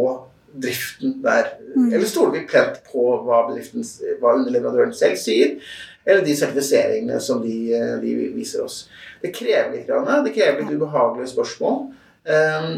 driften 0.53 1.17
der? 1.23 1.53
Eller 1.75 2.05
stoler 2.09 2.37
vi 2.37 2.45
plent 2.49 2.81
på 2.91 3.05
hva, 3.25 3.43
hva 3.49 4.35
underleverandøren 4.37 4.93
selv 4.97 5.19
sier? 5.21 5.57
Eller 6.05 6.25
de 6.25 6.35
sertifiseringene 6.35 7.19
som 7.23 7.41
de, 7.43 7.57
de 8.03 8.15
viser 8.35 8.65
oss. 8.65 8.83
Det 9.23 9.31
krever 9.35 9.77
litt, 9.77 9.87
det 9.87 10.35
krever 10.35 10.59
litt 10.61 10.73
ubehagelige 10.75 11.31
spørsmål. 11.31 11.79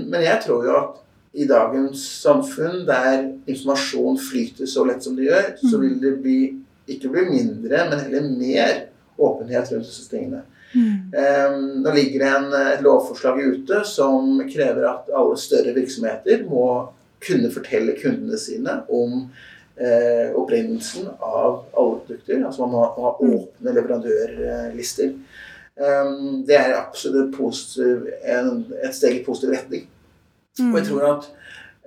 Men 0.06 0.22
jeg 0.22 0.44
tror 0.46 0.68
jo 0.68 0.76
at 0.78 1.02
i 1.36 1.48
dagens 1.50 2.04
samfunn, 2.22 2.86
der 2.88 3.26
informasjon 3.50 4.20
flyter 4.22 4.70
så 4.70 4.86
lett 4.88 5.04
som 5.04 5.18
det 5.18 5.28
gjør, 5.28 5.48
så 5.60 5.80
vil 5.82 5.98
det 6.00 6.14
bli, 6.24 6.40
ikke 6.88 7.12
bli 7.12 7.26
mindre, 7.28 7.82
men 7.90 8.04
heller 8.06 8.30
mer 8.30 8.76
åpenhet 9.18 9.74
rundt 9.74 9.90
disse 9.90 10.08
tingene. 10.12 10.46
Mm. 10.76 11.12
Nå 11.84 11.92
ligger 11.96 12.24
det 12.24 12.30
en, 12.30 12.48
et 12.76 12.86
lovforslag 12.86 13.42
ute 13.42 13.82
som 13.88 14.38
krever 14.48 14.88
at 14.90 15.12
alle 15.16 15.36
større 15.40 15.76
virksomheter 15.76 16.46
må 16.48 16.68
kunne 17.24 17.52
fortelle 17.54 17.96
kundene 18.00 18.38
sine 18.40 18.80
om 18.92 19.26
eh, 19.78 20.36
opprinnelsen 20.36 21.10
av 21.20 21.64
alle 21.72 22.00
produkter. 22.06 22.44
Altså 22.46 22.66
man 22.66 22.74
må 22.76 22.84
ha 23.00 23.16
åpne 23.16 23.76
leverandørlister. 23.78 25.16
Um, 25.76 26.46
det 26.48 26.56
er 26.56 26.78
absolutt 26.78 27.34
positiv, 27.36 28.06
en, 28.24 28.62
et 28.80 28.96
steg 28.96 29.20
i 29.20 29.26
positiv 29.26 29.56
retning. 29.58 29.90
Mm. 30.60 30.70
Og 30.70 30.78
jeg 30.80 30.88
tror 30.88 31.08
at 31.10 31.26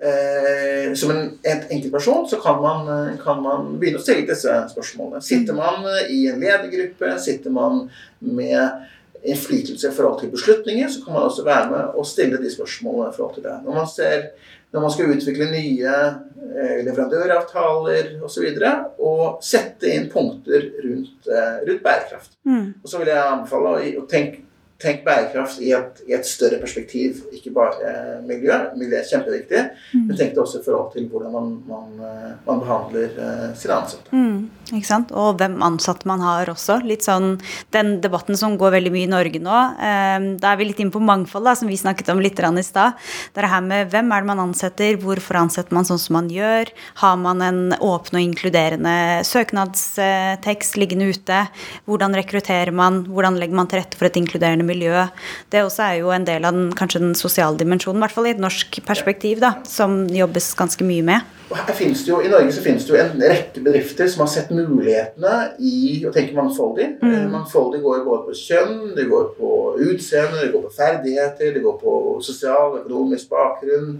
eh, 0.04 0.90
som 0.98 1.14
en 1.14 1.22
enkeltperson 1.46 2.28
så 2.28 2.40
kan 2.42 2.60
man, 2.60 3.16
kan 3.22 3.40
man, 3.40 3.72
begynne 3.80 4.00
å 4.00 4.04
stille 4.04 4.28
disse 4.28 4.52
spørsmålene. 4.74 5.24
Sitter 5.24 5.56
mm. 5.56 5.62
man 5.62 5.88
i 6.12 6.26
en 6.28 6.44
ledergruppe, 6.44 7.14
sitter 7.24 7.54
man 7.54 7.86
med 8.20 8.84
innflytelse 9.24 9.88
i 9.88 9.94
forhold 9.96 10.20
til 10.20 10.30
beslutninger, 10.32 10.88
så 10.92 11.04
kan 11.04 11.16
man 11.16 11.26
også 11.28 11.44
være 11.44 11.70
med 11.70 11.98
og 11.98 12.06
stille 12.06 12.38
de 12.42 12.50
spørsmålene 12.52 13.10
i 13.12 13.16
forhold 13.16 13.34
til 13.34 13.46
det. 13.48 13.56
Når 13.64 13.80
man 13.80 13.90
ser 13.90 14.30
når 14.72 14.84
man 14.84 14.92
skal 14.92 15.12
utvikle 15.14 15.46
nye 15.48 15.92
eh, 15.94 16.80
leverandøravtaler 16.84 18.10
osv. 18.24 18.48
Og, 18.50 18.58
så 18.58 18.74
og 18.98 19.38
sette 19.44 19.88
inn 19.94 20.10
punkter 20.12 20.66
rundt, 20.84 21.30
eh, 21.30 21.62
rundt 21.68 21.84
bærekraft. 21.84 22.36
Mm. 22.44 22.74
Og 22.82 22.90
så 22.90 23.00
vil 23.00 23.12
jeg 23.14 23.22
anbefale 23.22 23.72
å, 23.72 23.86
å 24.02 24.04
tenke 24.10 24.44
tenk 24.78 25.00
bærekraft 25.02 25.58
i 25.58 25.72
et, 25.74 26.02
i 26.06 26.14
et, 26.14 26.26
større 26.26 26.60
perspektiv. 26.62 27.24
Ikke 27.34 27.50
bare 27.54 27.82
eh, 27.82 28.18
miljø. 28.26 28.54
Miljø 28.78 29.00
er 29.00 29.08
kjempeviktig. 29.08 29.62
Mm. 29.90 30.04
Men 30.06 30.18
tenk 30.20 30.36
det 30.36 30.42
også 30.44 30.60
i 30.60 30.66
forhold 30.68 30.92
til 30.92 31.08
hvordan 31.10 31.34
man, 31.34 31.48
man, 31.66 31.88
eh, 32.06 32.36
man 32.46 32.62
behandler 32.62 33.16
uh, 33.18 33.48
sine 33.58 33.74
ansatte. 33.74 34.14
Mm, 34.14 34.44
ikke 34.78 34.86
sant? 34.86 35.10
Og 35.10 35.40
hvem 35.40 35.56
ansatte 35.66 36.06
man 36.06 36.22
har 36.22 36.52
også. 36.52 36.78
Litt 36.86 37.02
sånn, 37.06 37.40
Den 37.74 37.96
debatten 38.04 38.38
som 38.38 38.54
går 38.60 38.76
veldig 38.76 38.92
mye 38.94 39.08
i 39.08 39.10
Norge 39.10 39.40
nå, 39.42 39.56
eh, 39.82 40.28
da 40.38 40.52
er 40.52 40.60
vi 40.60 40.68
litt 40.70 40.84
inne 40.84 40.94
på 40.94 41.02
mangfold, 41.02 41.48
da, 41.50 41.56
som 41.58 41.70
vi 41.70 41.80
snakket 41.80 42.14
om 42.14 42.22
litt 42.22 42.38
i 42.38 42.62
stad. 42.62 42.94
Det 43.34 43.42
er 43.42 43.50
her 43.50 43.66
med 43.66 43.90
hvem 43.90 44.14
er 44.14 44.22
det 44.22 44.30
man 44.30 44.44
ansetter, 44.46 44.94
hvorfor 45.02 45.40
ansetter 45.42 45.74
man 45.74 45.88
sånn 45.88 45.98
som 45.98 46.14
man 46.20 46.30
gjør? 46.30 46.70
Har 47.02 47.18
man 47.18 47.42
en 47.42 47.74
åpen 47.82 48.20
og 48.20 48.22
inkluderende 48.22 49.26
søknadstekst 49.26 50.78
liggende 50.78 51.10
ute? 51.10 51.42
Hvordan 51.90 52.14
rekrutterer 52.14 52.70
man? 52.70 53.02
Hvordan 53.10 53.40
legger 53.42 53.58
man 53.58 53.66
til 53.66 53.82
rette 53.82 53.98
for 53.98 54.06
et 54.06 54.22
inkluderende 54.22 54.67
miljø. 54.68 55.06
Det 55.50 55.64
også 55.64 55.88
er 55.88 55.98
jo 56.02 56.12
en 56.14 56.28
del 56.28 56.44
av 56.44 56.56
den, 56.56 56.70
kanskje 56.76 57.02
den 57.02 57.16
sosiale 57.18 57.58
dimensjonen, 57.58 57.98
i 57.98 58.06
hvert 58.06 58.16
fall 58.16 58.28
i 58.28 58.36
et 58.36 58.42
norsk 58.42 58.80
perspektiv, 58.86 59.42
da, 59.44 59.56
som 59.68 60.04
jobbes 60.12 60.52
ganske 60.58 60.86
mye 60.86 61.06
med. 61.08 61.34
Her 61.48 61.72
finnes 61.72 62.02
det 62.04 62.10
Jo, 62.10 62.18
I 62.20 62.28
Norge 62.28 62.52
så 62.52 62.62
finnes 62.62 62.84
det 62.84 62.92
jo 62.92 62.98
en 63.00 63.22
rekke 63.22 63.62
bedrifter 63.64 64.08
som 64.12 64.20
har 64.24 64.30
sett 64.32 64.50
mulighetene 64.52 65.54
i 65.64 66.02
å 66.04 66.12
tenke 66.12 66.36
mangfoldig. 66.36 66.90
Mm. 67.00 67.14
Eh, 67.14 67.24
mangfoldig 67.32 67.80
går 67.84 68.04
både 68.04 68.26
på 68.26 68.36
kjønn, 68.36 68.76
det 68.98 69.06
går 69.08 69.30
på 69.38 69.52
utseende, 69.78 70.42
det 70.42 70.52
går 70.52 70.66
på 70.66 70.74
ferdigheter, 70.76 71.54
det 71.54 71.64
går 71.64 71.78
på 71.80 71.94
sosial 72.24 72.74
og 72.74 72.78
økonomisk 72.82 73.32
bakgrunn. 73.32 73.96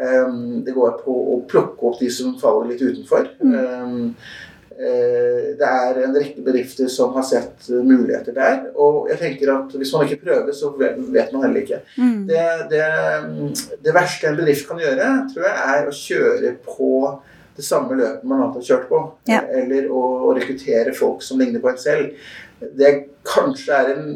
Um, 0.00 0.60
det 0.64 0.76
går 0.76 1.00
på 1.04 1.16
å 1.34 1.40
plukke 1.48 1.88
opp 1.88 1.98
de 2.00 2.08
som 2.12 2.36
faller 2.40 2.72
litt 2.72 2.84
utenfor. 2.84 3.32
Mm. 3.40 4.14
Eh, 4.80 5.56
det 5.60 5.66
er 5.68 5.98
en 6.06 6.14
rekke 6.16 6.40
bedrifter 6.40 6.88
som 6.88 7.12
har 7.12 7.24
sett 7.28 7.66
muligheter 7.68 8.32
der. 8.32 8.62
Og 8.80 9.10
jeg 9.10 9.20
tenker 9.20 9.52
at 9.52 9.74
hvis 9.76 9.92
man 9.92 10.06
ikke 10.06 10.22
prøver, 10.24 10.54
så 10.56 10.70
vet 10.72 11.34
man 11.34 11.44
heller 11.44 11.60
ikke. 11.60 11.82
Mm. 11.98 12.22
Det, 12.30 12.46
det, 12.70 12.86
det, 13.84 13.92
verste 13.92 14.30
en 14.30 14.38
bedrift 14.40 14.68
kan 14.68 14.80
gjøre, 14.80 15.10
tror 15.34 15.44
jeg, 15.44 15.58
er 15.74 15.90
å 15.90 15.98
kjøre 15.98 16.54
på 16.64 16.94
det 17.58 17.66
samme 17.66 17.98
løpet 17.98 18.24
man 18.30 18.46
har 18.46 18.64
kjørt 18.64 18.88
på. 18.88 19.02
Ja. 19.28 19.42
Eller 19.60 19.90
å, 19.92 20.00
å, 20.24 20.32
rekruttere 20.38 20.96
folk 20.96 21.20
som 21.26 21.42
ligner 21.42 21.60
på 21.60 21.74
en 21.74 21.80
selv. 21.80 22.32
Det 22.80 22.94
kanskje 23.28 23.76
er 23.76 23.92
en 23.98 24.06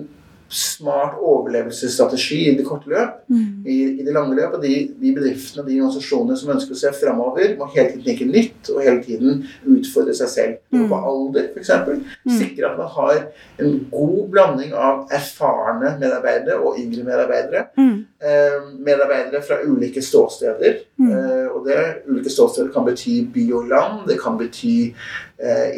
smart 0.49 1.17
overlevelsesstrategi 1.23 2.41
i 2.51 2.55
det 2.59 2.65
korte 2.67 2.91
løp. 2.91 3.23
Mm. 3.33 3.65
I, 3.67 3.77
I, 4.01 4.05
det 4.07 4.15
lange 4.15 4.37
løp. 4.37 4.57
Og 4.59 4.63
de, 4.63 4.73
de 5.01 5.13
bedriftene 5.17 5.65
og 5.65 5.71
de 5.71 5.79
organisasjonene 5.81 6.39
som 6.39 6.53
ønsker 6.55 6.77
å 6.77 6.81
se 6.81 6.93
framover, 6.99 7.57
må 7.59 7.69
hele 7.73 7.95
tiden 7.95 8.05
tenke 8.07 8.29
nytt 8.29 8.71
og 8.75 8.83
hele 8.85 9.03
tiden 9.05 9.43
utfordre 9.75 10.15
seg 10.17 10.33
selv. 10.33 10.61
Mm. 10.75 10.87
På 10.93 11.01
alder, 11.11 11.51
f.eks. 11.55 11.73
Mm. 11.89 12.37
Sikre 12.39 12.71
at 12.71 12.79
man 12.81 12.93
har 12.95 13.21
en 13.65 13.77
god 13.93 14.23
blanding 14.35 14.75
av 14.79 15.05
erfarne 15.15 15.97
medarbeidere 16.01 16.61
og 16.61 16.81
yngre 16.83 17.07
medarbeidere. 17.09 17.67
Mm. 17.81 17.97
Eh, 18.25 18.59
medarbeidere 18.87 19.43
fra 19.45 19.61
ulike 19.65 20.03
ståsteder. 20.05 20.81
Mm. 21.01 21.11
Eh, 21.11 21.47
og 21.51 21.67
det 21.69 21.81
ulike 22.09 22.33
ståsteder 22.33 22.71
kan 22.75 22.87
bety 22.87 23.23
by 23.35 23.49
og 23.57 23.71
land. 23.73 24.05
Det 24.09 24.21
kan 24.23 24.39
bety 24.41 24.77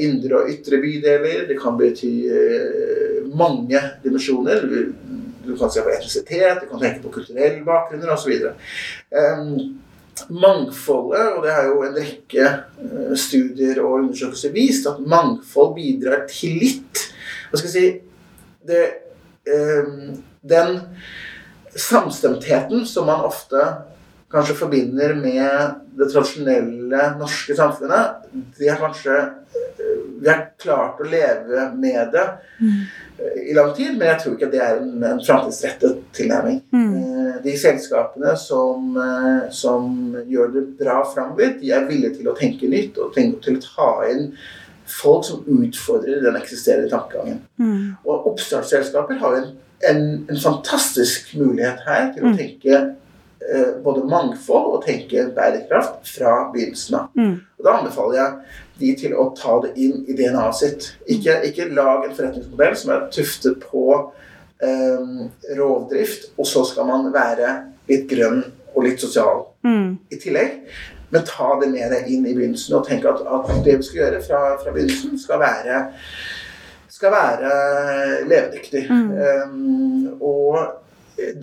indre 0.03 0.43
og 0.43 0.51
ytre 0.53 0.81
bydeler. 0.83 1.47
Det 1.49 1.57
kan 1.61 1.79
bety 1.79 2.13
eh, 2.29 3.25
mange 3.37 3.81
dimensjoner. 4.05 4.69
Du 5.47 5.55
kan 5.57 5.71
se 5.71 5.83
på 5.83 5.93
etnisitet, 5.95 6.63
du 6.63 6.71
kan 6.71 6.83
tenke 6.83 7.03
på 7.05 7.15
kulturelle 7.15 7.65
bakgrunner 7.65 8.13
osv. 8.13 8.49
Um, 9.15 9.77
mangfoldet, 10.33 11.27
og 11.37 11.43
det 11.45 11.53
har 11.55 11.69
jo 11.69 11.83
en 11.85 11.97
rekke 11.97 12.53
studier 13.21 13.83
og 13.83 13.99
undersøkelser 14.01 14.55
vist, 14.55 14.89
at 14.89 15.03
mangfold 15.05 15.75
bidrar 15.77 16.25
til 16.31 16.57
litt 16.63 17.03
Hva 17.51 17.61
skal 17.61 17.69
jeg 17.69 17.75
si 17.75 17.91
det, 18.67 18.87
Den 20.41 20.81
samstemtheten 21.77 22.87
som 22.89 23.07
man 23.11 23.27
ofte 23.29 23.61
kanskje 24.33 24.57
forbinder 24.59 25.15
med 25.15 25.75
det 25.97 26.09
tradisjonelle 26.11 27.11
norske 27.21 27.57
samfunnet, 27.57 28.27
det 28.59 28.71
har 28.73 28.81
kanskje 28.83 29.21
vi 30.17 30.29
har 30.29 30.47
klart 30.59 31.01
å 31.01 31.07
leve 31.07 31.67
med 31.77 32.13
det 32.15 32.25
mm. 32.59 32.79
i 33.51 33.55
lang 33.57 33.73
tid, 33.77 33.97
men 33.99 34.09
jeg 34.09 34.21
tror 34.23 34.37
ikke 34.37 34.49
det 34.53 34.63
er 34.65 34.79
en, 34.81 34.95
en 35.05 35.21
framtidsrettet 35.23 36.01
tilnærming. 36.17 36.63
Mm. 36.73 36.95
Eh, 36.97 37.35
de 37.45 37.57
selskapene 37.61 38.33
som, 38.41 38.97
eh, 39.03 39.51
som, 39.55 39.91
gjør 40.27 40.55
det 40.55 40.65
bra 40.81 41.03
framover, 41.13 41.59
de 41.61 41.73
er 41.77 41.87
villige 41.89 42.17
til 42.19 42.31
å 42.33 42.37
tenke 42.39 42.71
nytt 42.73 42.97
og 43.03 43.13
tenke, 43.17 43.43
til 43.45 43.61
å 43.61 43.67
ta 43.67 43.91
inn 44.11 44.31
folk 44.87 45.27
som 45.29 45.47
utfordrer 45.51 46.25
den 46.25 46.41
eksisterende 46.41 46.91
tankegangen. 46.91 47.43
Mm. 47.61 47.95
Og 48.07 48.33
oppstartsselskaper 48.33 49.21
har 49.21 49.41
en 49.43 49.55
en, 49.85 50.27
en 50.31 50.39
fantastisk 50.41 51.35
mulighet 51.37 51.83
her 51.87 52.13
til 52.15 52.25
å 52.25 52.31
Mm. 52.31 52.37
tenke 52.37 52.73
eh, 52.73 52.93
både 53.85 54.05
mangfold 54.11 54.73
og 54.75 54.85
tenke 54.87 55.29
bærekraft 55.37 56.09
fra 56.17 56.37
begynnelsen 56.53 56.99
av. 56.99 57.11
Mm. 57.15 57.35
Og 57.59 57.65
Da 57.65 57.77
anbefaler 57.79 58.19
jeg 58.19 58.33
de 58.81 58.93
til 59.01 59.17
å 59.17 59.31
ta 59.39 59.61
det 59.65 59.73
inn 59.81 60.05
i 60.09 60.17
DNA-et 60.19 60.59
sitt. 60.59 60.89
Ikke, 61.07 61.39
ikke 61.49 61.71
lag 61.73 62.05
en 62.05 62.17
forretningsmodell 62.17 62.77
som 62.77 62.93
er 62.93 63.07
tuftet 63.15 63.63
på 63.71 63.87
um, 63.97 65.31
rovdrift, 65.57 66.31
og 66.37 66.47
så 66.47 66.65
skal 66.69 66.89
man 66.91 67.09
være 67.15 67.55
litt 67.89 68.09
grønn 68.11 68.43
og 68.75 68.85
litt 68.85 69.01
sosial 69.01 69.47
Mm. 69.67 69.99
i 70.11 70.17
tillegg. 70.17 70.61
Men 71.11 71.25
ta 71.27 71.61
det 71.61 71.69
med 71.73 71.91
deg 71.91 72.09
inn 72.11 72.27
i 72.27 72.35
begynnelsen 72.35 72.77
og 72.79 72.87
tenk 72.87 73.07
at, 73.09 73.23
at 73.23 73.53
det 73.65 73.77
vi 73.81 73.87
skal 73.87 74.01
gjøre 74.01 74.23
fra, 74.23 74.41
fra 74.63 74.73
begynnelsen, 74.75 75.19
skal 75.19 75.41
være, 75.43 75.81
skal 76.91 77.15
være 77.15 77.53
levedyktig. 78.27 78.85
Mm. 78.91 79.09
Um, 79.17 80.09
og 80.21 80.59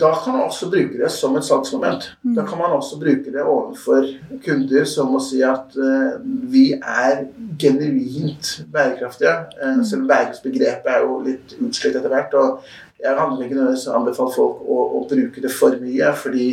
da 0.00 0.14
kan 0.24 0.32
man 0.32 0.42
også 0.42 0.68
bruke 0.70 0.98
det 0.98 1.10
som 1.10 1.34
et 1.36 1.44
salgsmoment. 1.44 2.06
Da 2.36 2.44
kan 2.46 2.58
man 2.58 2.70
også 2.76 2.98
bruke 3.00 3.32
det 3.32 3.42
overfor 3.42 4.06
kunder 4.44 4.86
som 4.86 5.16
å 5.16 5.22
si 5.22 5.40
at 5.42 5.74
uh, 5.74 6.14
vi 6.22 6.68
er 6.78 7.24
genuint 7.58 8.52
bærekraftige. 8.72 9.34
Mm. 9.58 9.84
selv 9.84 10.04
om 10.04 10.08
bærekraftsbegrepet 10.12 10.90
er 10.94 11.02
jo 11.02 11.18
litt 11.26 11.56
utslitt 11.58 11.98
etter 11.98 12.12
hvert. 12.12 12.34
og 12.34 12.62
jeg 13.02 13.10
har 13.18 13.34
ikke 13.34 13.54
nødvendigvis 13.54 13.88
anbefalt 13.90 14.36
folk 14.36 14.62
å, 14.62 14.80
å 15.00 15.04
bruke 15.10 15.42
det 15.42 15.50
for 15.52 15.74
mye, 15.82 16.14
fordi 16.22 16.48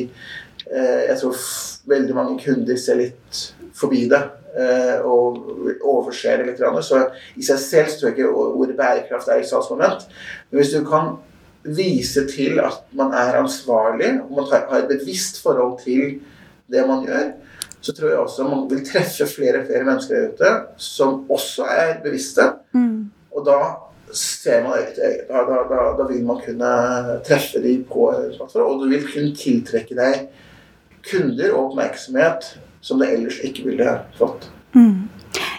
uh, 0.73 1.01
jeg 1.05 1.17
tror 1.21 1.47
veldig 1.93 2.17
mange 2.17 2.37
kunder 2.41 2.77
ser 2.77 3.03
litt 3.05 3.47
forbi 3.77 4.07
det. 4.09 4.27
og 5.07 5.37
overser 5.87 6.41
det 6.41 6.49
litt. 6.49 6.83
Så 6.83 6.97
i 7.39 7.43
seg 7.45 7.59
selv 7.61 7.93
tror 7.95 8.09
jeg 8.09 8.17
ikke 8.17 8.31
ordet 8.33 8.75
bærekraft 8.75 9.29
er 9.31 9.39
et 9.39 9.47
salgsmoment. 9.47 10.09
Men 10.49 10.59
hvis 10.59 10.73
du 10.73 10.81
kan 10.83 11.13
vise 11.63 12.25
til 12.27 12.59
at 12.59 12.81
man 12.97 13.13
er 13.13 13.37
ansvarlig, 13.39 14.21
og 14.23 14.35
man 14.35 14.49
har 14.51 14.77
et 14.77 14.89
bevisst 14.89 15.41
forhold 15.43 15.79
til 15.83 16.19
det 16.71 16.87
man 16.87 17.05
gjør, 17.05 17.31
så 17.81 17.93
tror 17.93 18.09
jeg 18.09 18.17
også 18.17 18.43
man 18.43 18.67
vil 18.69 18.85
treffe 18.85 19.27
flere 19.27 19.61
og 19.61 19.65
flere 19.69 19.83
mennesker 19.83 20.15
der 20.15 20.27
ute 20.29 20.51
som 20.77 21.31
også 21.31 21.65
er 21.65 22.01
bevisste. 22.03 22.41
Mm. 22.73 23.11
Og 23.31 23.45
da 23.45 23.57
ser 24.13 24.63
man. 24.63 24.71
Da, 24.97 25.43
da, 25.49 25.61
da, 25.69 25.81
da 25.97 26.07
vil 26.13 26.25
man 26.25 26.41
kunne 26.45 26.71
treffe 27.27 27.63
dem 27.63 27.83
på 27.89 28.11
plattform, 28.37 28.71
og 28.71 28.83
du 28.83 28.89
vil 28.89 29.05
kunne 29.07 29.35
tiltrekke 29.35 29.97
deg 29.97 30.27
kunder 31.07 31.53
og 31.55 31.71
oppmerksomhet 31.71 32.51
som 32.81 32.99
du 32.99 33.05
ellers 33.05 33.39
ikke 33.45 33.65
ville 33.69 33.95
fått. 34.17 34.49
Mm. 34.73 35.07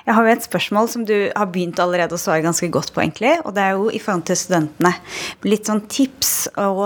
Jeg 0.02 0.16
har 0.16 0.26
jo 0.26 0.32
et 0.32 0.46
spørsmål 0.46 0.88
som 0.90 1.04
du 1.06 1.14
har 1.30 1.50
begynt 1.52 1.78
allerede 1.82 2.16
å 2.16 2.20
svare 2.20 2.42
ganske 2.42 2.66
godt 2.74 2.90
på, 2.94 3.02
egentlig. 3.04 3.36
Og 3.46 3.54
det 3.54 3.62
er 3.62 3.76
jo 3.78 3.86
i 3.92 4.00
forhold 4.02 4.26
til 4.30 4.38
studentene. 4.40 4.92
Litt 5.46 5.70
sånn 5.70 5.84
tips 5.86 6.32
og 6.58 6.82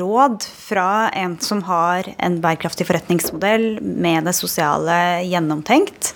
råd 0.00 0.46
fra 0.50 0.88
en 1.14 1.38
som 1.42 1.62
har 1.68 2.10
en 2.16 2.40
bærekraftig 2.42 2.88
forretningsmodell 2.88 3.78
med 3.80 4.26
det 4.26 4.34
sosiale 4.36 4.98
gjennomtenkt. 5.28 6.14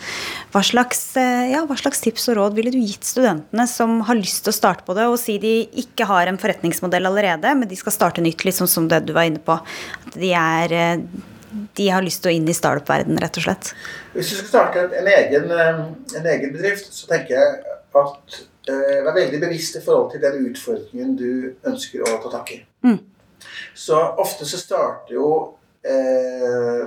Hva 0.51 0.65
slags, 0.67 1.17
eh, 1.17 1.53
ja, 1.53 1.63
hva 1.67 1.77
slags 1.79 2.03
tips 2.03 2.27
og 2.33 2.41
råd 2.41 2.57
ville 2.59 2.73
du 2.75 2.81
gitt 2.83 3.07
studentene 3.07 3.69
som 3.71 4.01
har 4.09 4.19
lyst 4.19 4.43
til 4.43 4.51
å 4.51 4.59
starte 4.59 4.83
på 4.83 4.97
det, 4.99 5.07
og 5.07 5.21
si 5.23 5.39
de 5.39 5.69
ikke 5.79 6.09
har 6.11 6.27
en 6.27 6.41
forretningsmodell 6.43 7.07
allerede, 7.07 7.55
men 7.55 7.71
de 7.71 7.79
skal 7.79 7.95
starte 7.95 8.25
nytt, 8.25 8.43
sånn 8.51 8.69
som 8.69 8.89
det 8.91 9.05
du 9.07 9.13
var 9.15 9.29
inne 9.31 9.39
på? 9.39 9.55
At 9.55 10.19
de 10.19 10.33
er 10.35 10.73
eh, 10.75 11.05
de 11.77 11.89
har 11.91 12.05
lyst 12.05 12.23
til 12.25 12.33
å 12.33 12.35
inn 12.37 12.49
i 12.49 12.57
startup-verdenen, 12.57 13.21
rett 13.23 13.39
og 13.41 13.47
slett. 13.47 13.73
Hvis 14.15 14.33
du 14.33 14.37
skal 14.41 14.51
starte 14.51 14.85
en 14.99 15.11
egen, 15.11 15.51
eh, 15.51 15.81
en 16.21 16.29
egen 16.35 16.53
bedrift, 16.55 16.93
så 16.95 17.11
tenker 17.11 17.37
jeg 17.37 17.77
at 18.01 18.41
eh, 18.71 19.01
vær 19.05 19.17
veldig 19.17 19.41
bevisst 19.43 19.79
i 19.81 19.85
forhold 19.85 20.13
til 20.13 20.23
den 20.25 20.51
utfordringen 20.51 21.17
du 21.19 21.33
ønsker 21.67 22.05
å 22.07 22.21
ta 22.23 22.35
tak 22.39 22.55
i. 22.55 22.61
Mm. 22.87 23.01
Så 23.75 23.99
ofte 24.21 24.47
så 24.47 24.61
starter 24.61 25.17
jo 25.17 25.31
eh, 25.83 26.87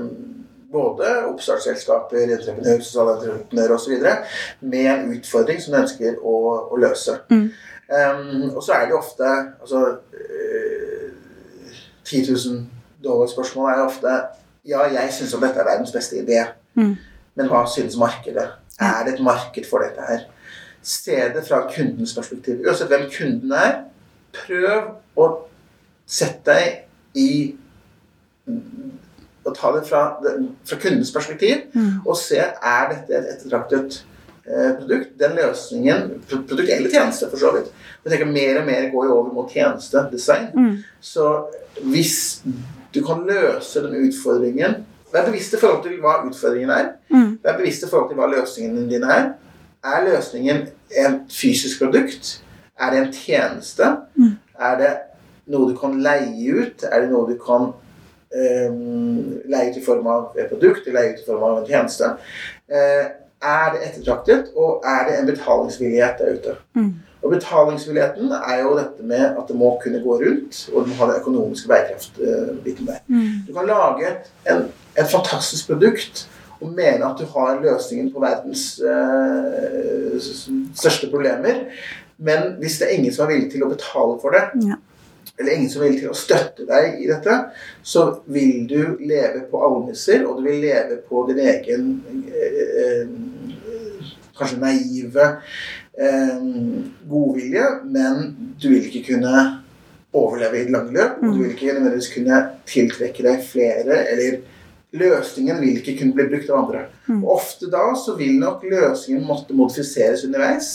både 0.74 1.12
oppstartsselskaper, 1.30 2.32
entreprenører, 2.38 2.82
sosiale 2.82 3.18
entreprenører 3.20 3.76
osv. 3.76 3.94
med 4.60 4.90
en 4.90 5.12
utfordring 5.14 5.62
som 5.62 5.76
de 5.76 5.84
ønsker 5.84 6.18
å, 6.24 6.38
å 6.74 6.80
løse. 6.82 7.20
Mm. 7.30 7.52
Um, 7.94 8.56
og 8.56 8.64
så 8.64 8.78
er 8.78 8.88
det 8.90 8.96
ofte 8.96 9.28
altså, 9.62 9.82
uh, 10.16 11.10
10 12.08 12.24
000 12.32 12.64
dollar-spørsmål 13.04 13.70
er 13.70 13.82
ofte 13.84 14.14
Ja, 14.66 14.86
jeg 14.88 15.12
syns 15.14 15.34
dette 15.36 15.60
er 15.60 15.68
verdens 15.68 15.92
beste 15.92 16.20
idé. 16.22 16.44
Mm. 16.80 16.94
Men 17.36 17.50
hva 17.52 17.66
synes 17.68 17.98
markedet? 18.00 18.46
Er 18.80 19.04
det 19.06 19.16
et 19.18 19.24
marked 19.24 19.66
for 19.70 19.84
dette 19.84 20.06
her? 20.08 20.24
Se 20.84 21.16
det 21.36 21.44
fra 21.48 21.64
kundens 21.72 22.14
perspektiv. 22.16 22.62
Uansett 22.68 22.92
hvem 22.92 23.10
kunden 23.12 23.52
er, 23.56 23.76
prøv 24.36 25.20
å 25.20 25.28
sette 26.10 26.56
deg 26.56 27.20
i 27.20 27.30
Å 29.44 29.52
ta 29.52 29.70
det 29.76 29.82
fra, 29.88 30.02
fra 30.64 30.78
kundens 30.80 31.12
perspektiv 31.12 31.66
Mm. 31.76 32.00
og 32.08 32.16
se 32.16 32.38
er 32.40 32.84
dette 32.92 33.12
et 33.18 33.26
ettertraktet 33.34 33.98
eh, 34.48 34.72
produkt. 34.80 35.18
Den 35.20 35.36
løsningen, 35.36 36.22
Produkt 36.30 36.70
eller 36.70 36.90
tjeneste, 36.92 37.28
for 37.30 37.38
så 37.38 37.52
vidt. 37.56 37.72
Jeg 38.06 38.12
tenker 38.12 38.32
Mer 38.32 38.62
og 38.62 38.66
mer 38.68 38.88
går 38.92 39.06
jo 39.10 39.18
over 39.18 39.34
mot 39.34 39.52
tjenestedesign. 39.52 40.48
Mm. 40.56 40.78
Så 41.02 41.28
hvis 41.84 42.42
du 42.94 43.02
kan 43.06 43.24
løse 43.28 43.84
den 43.84 43.96
utfordringen 44.08 44.84
Vær 45.14 45.26
bevisst 45.26 45.54
i 45.54 45.60
forhold 45.62 45.84
til 45.84 46.00
hva 46.02 46.16
utfordringen 46.26 46.72
er. 46.74 46.88
Mm. 47.14 47.36
Vær 47.44 47.58
bevisst 47.58 47.84
i 47.86 47.90
forhold 47.90 48.10
til 48.10 48.18
hva 48.18 48.32
løsningen 48.32 48.88
din 48.90 49.04
er. 49.06 49.28
Er 49.86 50.06
løsningen 50.08 50.64
et 50.90 51.20
fysisk 51.30 51.84
produkt? 51.84 52.32
Er 52.80 52.90
det 52.90 53.00
en 53.00 53.14
tjeneste? 53.14 53.92
Mm. 54.16 54.32
Er 54.60 54.78
det 54.80 54.92
noe 55.54 55.70
du 55.70 55.78
kan 55.78 56.00
leie 56.02 56.56
ut? 56.56 56.86
Er 56.90 57.04
det 57.04 57.12
noe 57.12 57.30
du 57.30 57.38
kan 57.38 57.70
um, 57.70 59.20
leie 59.46 59.70
ut 59.70 59.78
i 59.78 59.86
form 59.86 60.10
av 60.10 60.40
et 60.40 60.50
produkt? 60.50 60.88
eller 60.88 61.00
Leie 61.00 61.14
ut 61.14 61.22
i 61.22 61.28
form 61.28 61.46
av 61.50 61.60
en 61.60 61.70
tjeneste? 61.70 62.10
Uh, 62.74 63.06
er 63.44 63.74
det 63.74 63.86
ettertraktet, 63.86 64.54
og 64.56 64.82
er 64.88 65.10
det 65.10 65.20
en 65.20 65.30
betalingsvillighet 65.30 66.22
der 66.24 66.38
ute? 66.40 66.56
Mm. 66.74 66.94
Og 67.24 67.32
betalingsvilligheten 67.32 68.32
er 68.36 68.58
jo 68.62 68.76
dette 68.78 69.04
med 69.08 69.24
at 69.40 69.48
det 69.48 69.56
må 69.56 69.78
kunne 69.84 70.02
gå 70.04 70.18
rundt, 70.20 70.70
og 70.74 70.84
du 70.84 70.90
må 70.92 70.96
ha 71.00 71.06
den 71.12 71.22
økonomiske 71.22 71.68
bærekraftbiten 71.72 72.88
der. 72.88 73.00
Mm. 73.08 73.30
Du 73.48 73.54
kan 73.56 73.68
lage 73.68 74.10
et, 74.12 74.32
en, 74.52 74.64
et 75.00 75.12
fantastisk 75.12 75.68
produkt 75.72 76.26
og 76.62 76.70
mene 76.72 77.06
at 77.06 77.20
du 77.20 77.26
har 77.34 77.60
løsningen 77.64 78.14
på 78.14 78.20
verdens 78.24 78.80
øh, 78.80 80.20
største 80.76 81.10
problemer, 81.12 81.64
men 82.18 82.40
hvis 82.60 82.78
det 82.80 82.88
er 82.88 82.98
ingen 82.98 83.14
som 83.14 83.26
er 83.26 83.34
villig 83.34 83.52
til 83.52 83.64
å 83.66 83.72
betale 83.72 84.20
for 84.22 84.36
det, 84.36 84.44
Ja. 84.68 84.76
eller 85.40 85.52
ingen 85.52 85.70
som 85.70 85.82
er 85.82 85.86
villig 85.88 86.04
til 86.04 86.12
å 86.14 86.18
støtte 86.18 86.68
deg 86.70 87.02
i 87.04 87.08
dette, 87.10 87.38
så 87.84 88.06
vil 88.28 88.68
du 88.70 88.98
leve 89.00 89.44
på 89.52 89.64
almisser, 89.66 90.24
og 90.28 90.38
du 90.40 90.48
vil 90.48 90.62
leve 90.64 91.00
på 91.10 91.26
din 91.32 91.40
egen 91.40 91.90
øh, 92.32 93.08
kanskje 94.38 94.60
naive 94.60 95.28
eh, 96.00 96.48
godvilje, 97.10 97.68
men 97.84 98.32
du 98.62 98.70
vil 98.70 98.88
ikke 98.90 99.06
kunne 99.14 99.44
overleve 100.14 100.58
i 100.58 100.66
et 100.66 100.72
langløp. 100.72 101.22
og 101.22 101.34
du 101.34 101.42
vil 101.42 101.52
ikke 101.52 101.74
nødvendigvis 101.74 102.14
kunne 102.14 102.42
tiltrekke 102.70 103.26
deg 103.26 103.46
flere, 103.46 104.00
eller 104.14 104.42
løsningen 104.94 105.62
vil 105.62 105.78
ikke 105.78 105.98
kunne 106.00 106.14
bli 106.18 106.30
brukt 106.30 106.50
av 106.50 106.60
andre. 106.64 106.86
Mm. 107.08 107.24
Og 107.24 107.36
ofte 107.40 107.70
da 107.74 107.86
så 107.98 108.16
vil 108.18 108.38
nok 108.40 108.66
løsningen 108.70 109.26
måtte 109.28 109.58
modifiseres 109.58 110.26
underveis. 110.26 110.74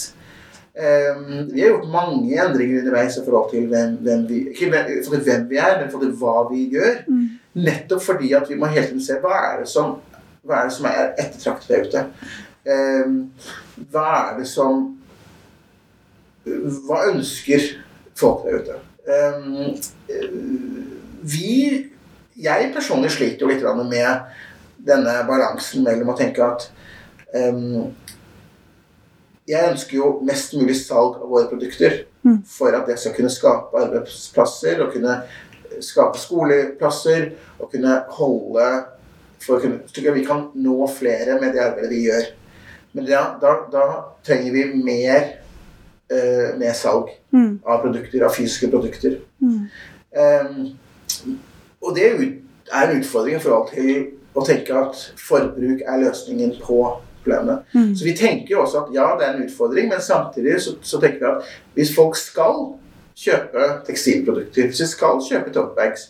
Um, 0.78 1.48
vi 1.52 1.60
har 1.60 1.72
gjort 1.72 1.88
mange 1.90 2.34
endringer 2.38 2.80
underveis 2.80 3.16
i 3.18 3.24
forhold 3.24 3.50
til 3.50 3.66
hvem, 3.70 3.96
hvem, 4.02 4.26
vi, 4.28 4.42
ikke 4.50 4.70
hvem, 4.70 5.22
hvem 5.22 5.48
vi 5.50 5.56
er, 5.58 5.80
men 5.80 5.90
for 5.90 6.18
hva 6.20 6.44
vi 6.50 6.66
gjør. 6.74 7.00
Mm. 7.06 7.24
Nettopp 7.58 8.02
fordi 8.02 8.34
at 8.38 8.50
vi 8.50 8.58
må 8.58 8.70
hele 8.70 8.86
tiden 8.90 9.02
se 9.02 9.16
hva 9.22 9.38
er 9.52 9.62
det 9.62 9.70
som, 9.70 9.96
hva 10.46 10.60
er, 10.60 10.68
det 10.68 10.76
som 10.76 10.90
er 10.90 11.08
ettertraktet 11.18 11.72
der 11.72 11.88
ute. 11.88 12.04
Um, 12.68 13.18
hva 13.90 14.06
er 14.20 14.38
det 14.42 14.46
som 14.50 14.86
Hva 16.86 17.04
ønsker 17.12 17.64
folk 18.18 18.44
der 18.46 18.58
ute? 18.62 18.80
Ehm, 19.08 19.78
eh, 20.08 20.28
vi 21.22 21.54
Jeg 22.38 22.70
personlig 22.70 23.10
sliter 23.10 23.42
jo 23.42 23.48
litt 23.50 23.64
med 23.90 24.20
denne 24.86 25.14
balansen 25.26 25.82
mellom 25.82 26.12
å 26.12 26.18
tenke 26.18 26.38
at 26.38 26.68
ehm, 27.34 27.88
jeg 29.48 29.72
ønsker 29.72 29.96
jo 29.96 30.20
mest 30.22 30.54
mulig 30.54 30.76
salg 30.78 31.16
av 31.18 31.26
våre 31.26 31.48
produkter 31.50 32.04
Mm. 32.24 32.42
for 32.46 32.74
at 32.74 32.86
det 32.86 32.98
skal 32.98 33.14
kunne 33.14 33.30
skape 33.30 33.78
arbeidsplasser 33.78 34.80
og 34.82 34.92
kunne 34.92 35.20
skape 35.84 36.18
skoleplasser 36.18 37.28
og 37.58 37.70
kunne 37.70 38.00
holde 38.18 38.70
for 39.38 39.62
at 39.62 40.14
vi 40.14 40.24
kan 40.26 40.48
nå 40.58 40.88
flere 40.90 41.38
med 41.40 41.54
det 41.54 41.62
arbeidet 41.62 41.90
vi 41.92 42.00
gjør. 42.08 42.24
Men 42.92 43.06
da, 43.06 43.22
da, 43.40 43.52
da 43.70 43.84
trenger 44.26 44.52
vi 44.52 44.64
mer, 44.82 45.28
eh, 46.10 46.58
mer 46.58 46.72
salg 46.72 47.10
Mm. 47.32 47.58
av 47.64 47.82
produkter, 47.82 48.24
av 48.24 48.32
fysiske 48.32 48.70
produkter. 48.72 49.18
Mm. 49.42 49.66
Ehm, 50.16 50.68
og 51.82 51.94
det 51.96 52.06
er 52.72 52.88
en 52.88 53.00
utfordring 53.00 53.36
i 53.36 53.42
forhold 53.42 53.68
til 53.74 54.06
å 54.34 54.44
tenke 54.46 54.74
at 54.74 55.12
forbruk 55.28 55.82
er 55.86 56.00
løsningen 56.02 56.54
på 56.62 56.78
problemet. 57.22 57.58
Mm. 57.74 57.94
Så 57.96 58.04
vi 58.04 58.16
tenker 58.16 58.54
jo 58.54 58.62
også 58.62 58.84
at 58.86 58.94
ja, 58.94 59.06
det 59.18 59.26
er 59.26 59.34
en 59.36 59.44
utfordring, 59.48 59.88
men 59.88 60.00
samtidig 60.00 60.60
så, 60.60 60.76
så 60.82 61.00
tenker 61.00 61.18
vi 61.18 61.32
at 61.32 61.42
hvis 61.74 61.94
folk 61.94 62.16
skal 62.16 62.72
kjøpe 63.18 63.64
tekstilprodukter, 63.86 64.68
hvis 64.68 64.78
de 64.78 64.86
skal 64.86 65.18
kjøpe 65.26 65.50
totebags, 65.52 66.08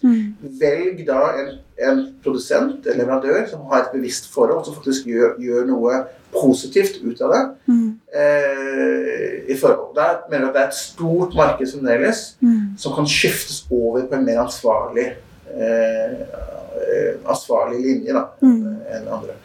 velg 0.61 1.07
da 1.09 1.23
en, 1.41 1.55
en 1.89 2.03
produsent 2.23 2.87
eller 2.87 3.03
leverandør 3.05 3.47
som 3.49 3.65
har 3.71 3.87
et 3.87 3.95
bevisst 3.95 4.29
forhold, 4.33 4.65
som 4.65 4.75
faktisk 4.77 5.07
gjør, 5.09 5.39
gjør 5.41 5.67
noe 5.71 6.03
positivt 6.33 7.01
ut 7.03 7.21
av 7.25 7.33
det. 7.33 7.43
Eh, 8.15 9.53
i 9.53 9.57
forhold. 9.57 9.95
Der 9.97 10.19
mener 10.31 10.47
jeg 10.47 10.49
at 10.49 10.55
det 10.55 10.63
er 10.63 10.69
et 10.69 10.75
stort 10.75 11.35
marked 11.35 11.73
fremdeles 11.73 12.37
som 12.77 12.95
kan 12.95 13.09
skiftes 13.09 13.65
over 13.71 14.07
på 14.07 14.15
en 14.15 14.25
mer 14.25 14.43
ansvarlig 14.45 15.07
eh, 15.57 16.21
eh, 16.21 17.15
ansvarlig 17.27 17.81
linje 17.83 18.13
da, 18.17 18.27
enn 18.43 19.09
andre. 19.09 19.39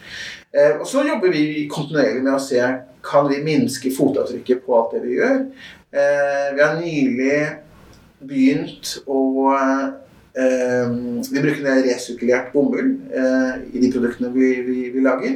Eh, 0.53 0.75
og 0.79 0.87
så 0.87 1.01
jobber 1.07 1.31
vi 1.33 1.67
kontinuerlig 1.71 2.23
med 2.23 2.35
å 2.35 2.41
se 2.41 2.61
kan 3.03 3.27
vi 3.27 3.41
minske 3.43 3.91
fotavtrykket 3.91 4.65
på 4.65 4.75
alt 4.77 4.93
det 4.93 5.01
vi 5.03 5.17
gjør. 5.17 5.39
Eh, 5.91 6.47
vi 6.55 6.61
har 6.61 6.77
nylig 6.79 7.39
begynt 8.23 8.93
å 9.07 9.23
Vi 10.33 11.41
bruker 11.43 11.67
en 11.69 11.83
resirkulert 11.85 12.47
bomull 12.55 12.95
eh, 13.13 13.51
i 13.69 13.81
de 13.83 13.91
produktene 13.93 14.31
vi, 14.33 14.47
vi, 14.65 14.77
vi 14.95 15.03
lager. 15.05 15.35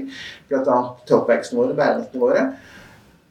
Bl.a. 0.50 0.78
totebagsene 1.06 1.60
våre, 1.60 1.76
bærenettene 1.78 2.24
våre. 2.24 2.48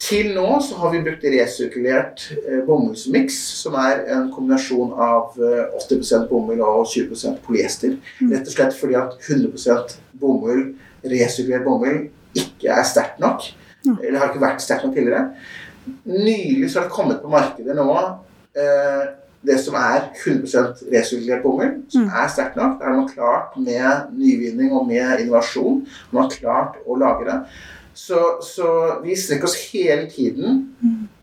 Til 0.07 0.35
nå 0.37 0.59
så 0.61 0.77
har 0.83 0.93
vi 0.93 1.01
brukt 1.03 1.25
resirkulert 1.33 2.27
eh, 2.37 2.61
bomullsmiks, 2.67 3.37
som 3.63 3.79
er 3.81 4.05
en 4.13 4.29
kombinasjon 4.35 4.93
av 4.93 5.39
eh, 5.41 5.79
80 5.81 6.27
bomull 6.31 6.61
og 6.61 6.85
20% 6.93 7.41
polyester. 7.47 7.97
Rett 8.21 8.47
og 8.47 8.53
slett 8.53 8.77
fordi 8.77 8.99
at 9.01 9.17
100% 9.19 9.97
bomull, 10.21 10.69
resirkulert 11.03 11.65
bomull 11.65 12.03
ikke 12.37 12.75
er 12.77 12.85
sterkt 12.87 13.23
nok. 13.25 13.49
Eller 13.87 14.21
har 14.21 14.31
ikke 14.31 14.45
vært 14.45 14.65
sterkt 14.65 14.85
nok 14.85 14.99
tidligere. 14.99 15.31
Nylig 16.05 16.69
så 16.69 16.83
har 16.83 16.89
det 16.89 16.97
kommet 16.97 17.23
på 17.23 17.31
markedet 17.33 17.77
nå 17.79 17.89
eh, 17.97 19.03
det 19.47 19.57
som 19.63 19.77
er 19.79 20.11
100 20.25 20.87
resirkulert 20.93 21.45
bomull, 21.45 21.73
som 21.93 22.11
er 22.11 22.29
sterkt 22.33 22.59
nok. 22.59 22.81
er 22.81 22.91
har 22.91 22.99
man 22.99 23.09
klart 23.11 23.57
med 23.57 24.13
nyvinning 24.19 24.73
og 24.75 24.87
med 24.89 25.23
innovasjon 25.23 25.85
man 26.11 26.25
har 26.25 26.35
klart 26.35 26.81
å 26.87 26.99
lage 26.99 27.29
det. 27.29 27.39
Så, 27.97 28.19
så 28.45 28.71
vi 29.05 29.17
strekker 29.17 29.49
oss 29.49 29.57
hele 29.71 30.05
tiden 30.13 30.67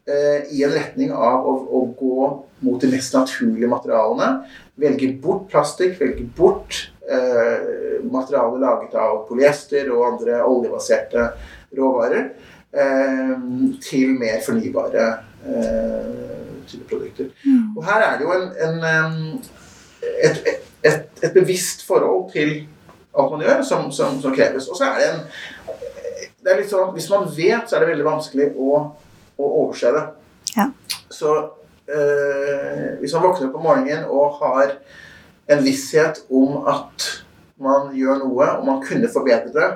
eh, 0.10 0.48
i 0.56 0.64
en 0.66 0.74
retning 0.74 1.12
av 1.14 1.46
å, 1.46 1.54
å, 1.70 1.84
gå 2.00 2.30
mot 2.66 2.82
de 2.82 2.90
mest 2.90 3.14
naturlige 3.14 3.70
materialene. 3.70 4.48
Velge 4.82 5.12
bort 5.22 5.46
plastikk, 5.52 6.00
velge 6.00 6.26
bort 6.38 6.80
eh, 7.06 8.02
materialer 8.10 8.64
laget 8.64 8.98
av 8.98 9.22
polyester 9.30 9.92
og 9.94 10.08
andre 10.16 10.42
oljebaserte 10.48 11.28
råvarer. 11.78 12.32
Eh, 12.74 13.36
til 13.86 14.16
mer 14.18 14.40
fornybare 14.42 15.10
eh, 15.46 16.43
typer 16.70 16.90
produkter. 16.90 17.32
Og 17.78 17.86
her 17.88 18.06
er 18.08 18.18
det 18.20 18.28
jo 18.28 18.36
en, 18.36 18.48
en, 18.68 19.42
et, 20.02 20.40
et, 20.52 20.70
et, 20.84 21.08
et, 21.24 21.34
bevisst 21.34 21.86
forhold 21.88 22.32
til 22.34 22.56
alt 23.14 23.32
man 23.36 23.46
gjør, 23.46 23.62
som, 23.68 23.92
som, 23.92 24.22
som 24.22 24.36
kreves. 24.36 24.68
Og 24.68 24.78
så 24.80 24.90
er 24.90 25.00
det 25.00 25.10
en 25.14 25.26
det 26.44 26.52
er 26.52 26.60
litt 26.60 26.72
sånn, 26.72 26.92
Hvis 26.96 27.10
man 27.12 27.28
vet, 27.32 27.68
så 27.68 27.78
er 27.78 27.84
det 27.84 27.94
veldig 27.94 28.08
vanskelig 28.08 28.50
å, 28.60 28.84
å 29.40 29.50
overse 29.64 29.94
det. 29.96 30.04
Ja. 30.58 30.68
Så 31.14 31.34
øh, 31.88 32.88
hvis 33.00 33.16
man 33.16 33.26
våkner 33.26 33.50
opp 33.50 33.60
om 33.60 33.68
morgenen 33.70 34.08
og 34.12 34.40
har 34.42 34.78
en 35.54 35.64
visshet 35.64 36.24
om 36.32 36.64
at 36.70 37.10
man 37.64 37.94
gjør 37.96 38.24
noe, 38.26 38.50
og 38.60 38.68
man 38.68 38.82
kunne 38.84 39.12
forbedre 39.12 39.54
det, 39.56 39.70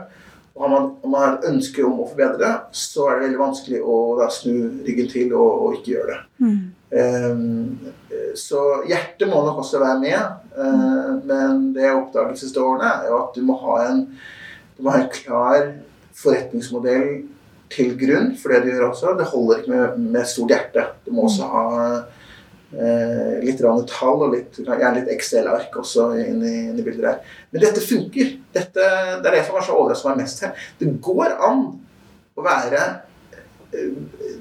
og 0.58 0.63
har 0.65 0.71
man, 0.73 0.88
man 1.06 1.21
har 1.21 1.36
et 1.36 1.47
ønske 1.52 1.84
om 1.86 2.02
å 2.02 2.08
forbedre 2.10 2.39
det, 2.41 2.54
så 2.76 3.08
er 3.08 3.17
det 3.17 3.28
veldig 3.28 3.41
vanskelig 3.43 3.82
å 3.86 3.97
da, 4.17 4.30
snu 4.34 4.84
ryggen 4.88 5.10
til 5.12 5.36
og, 5.38 5.67
og 5.67 5.78
ikke 5.78 5.93
gjøre 5.93 6.15
det. 6.15 6.21
Mm. 6.41 6.62
Um, 6.88 7.78
så 8.39 8.62
hjertet 8.88 9.28
må 9.28 9.41
nok 9.43 9.60
også 9.60 9.82
være 9.82 10.00
med, 10.00 10.36
uh, 10.56 11.17
men 11.28 11.65
det 11.76 11.84
jeg 11.84 11.97
oppdaget 11.97 12.38
de 12.38 12.41
siste 12.45 12.62
årene, 12.63 12.93
er 13.02 13.10
jo 13.12 13.17
at 13.26 13.36
du 13.36 13.41
må 13.43 13.58
ha 13.60 13.80
en, 13.89 14.06
du 14.78 14.86
må 14.86 14.93
ha 14.95 15.02
en 15.04 15.12
klar 15.12 15.73
forretningsmodell 16.17 17.10
til 17.73 17.97
grunn 18.00 18.32
for 18.39 18.54
det 18.54 18.63
du 18.63 18.71
gjør 18.71 18.89
også. 18.91 19.15
Det 19.19 19.28
holder 19.32 19.60
ikke 19.60 19.73
med, 19.73 19.97
med 20.15 20.30
stort 20.30 20.54
hjerte. 20.54 20.86
Du 21.06 21.12
må 21.15 21.28
også 21.28 21.50
ha 21.52 21.65
eh, 21.97 23.34
litt 23.43 23.62
tall 23.91 24.23
og 24.23 24.34
litt, 24.34 24.60
gjerne 24.62 24.93
litt 25.02 25.12
Excel-ark 25.17 25.76
også 25.82 26.10
inn 26.21 26.39
i, 26.41 26.56
inn 26.69 26.80
i 26.80 26.86
bildet 26.86 27.04
der. 27.04 27.36
Men 27.52 27.65
dette 27.65 27.84
funker. 27.84 28.34
Dette, 28.56 28.88
det 29.21 29.30
er 29.30 29.38
det 29.38 29.43
som 29.45 29.58
kanskje 29.58 29.76
overrasker 29.76 30.13
meg 30.13 30.23
mest 30.23 30.45
her. 30.45 30.67
Det 30.80 30.93
går 31.04 31.38
an 31.50 31.65
å 32.38 32.45
være 32.45 32.84
eh, 33.76 34.38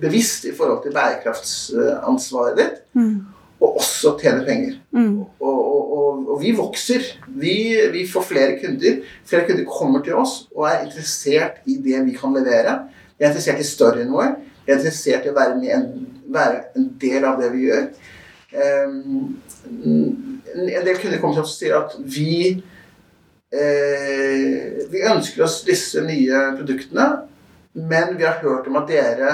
bevisst 0.00 0.44
i 0.48 0.52
forhold 0.56 0.82
til 0.84 0.94
bærekraftsansvaret 0.94 2.58
ditt. 2.58 2.82
Mm. 2.92 3.16
Og 3.62 3.78
også 3.80 4.16
tjene 4.20 4.44
penger. 4.44 4.74
Mm. 4.92 5.20
Og, 5.20 5.58
og, 5.58 5.92
og, 5.98 6.24
og, 6.28 6.42
vi 6.42 6.52
vokser. 6.56 7.04
Vi, 7.26 7.54
vi, 7.92 8.06
får 8.08 8.26
flere 8.28 8.58
kunder. 8.60 8.98
Flere 9.26 9.46
kunder 9.48 9.64
kommer 9.68 10.02
til 10.04 10.18
oss 10.20 10.44
og 10.54 10.68
er 10.68 10.82
interessert 10.84 11.62
i 11.70 11.78
det 11.84 12.02
vi 12.08 12.16
kan 12.18 12.34
levere. 12.34 12.78
De 13.14 13.24
er 13.24 13.30
interessert 13.30 13.62
i 13.62 13.68
storyen 13.68 14.12
vår. 14.12 14.34
De 14.66 14.72
er 14.72 14.78
interessert 14.80 15.26
i 15.26 15.32
å 15.32 15.36
være, 15.36 15.58
en, 15.76 15.88
være 16.34 16.62
en, 16.76 16.90
del 17.00 17.24
av 17.28 17.40
det 17.40 17.50
vi 17.54 17.66
gjør. 17.68 17.88
Um, 18.54 19.40
en 19.64 20.86
del 20.86 20.98
kunder 21.00 21.18
kommer 21.22 21.38
til 21.38 21.44
oss 21.46 21.56
og 21.56 21.58
sier 21.58 21.74
at 21.80 21.94
vi 21.98 22.34
uh, 23.50 24.58
Vi 24.92 25.00
ønsker 25.10 25.42
oss 25.46 25.62
disse 25.66 26.02
nye 26.06 26.42
produktene, 26.58 27.08
men 27.74 28.16
vi 28.16 28.24
har 28.24 28.38
hørt 28.42 28.66
om 28.70 28.76
at 28.78 28.88
dere 28.88 29.32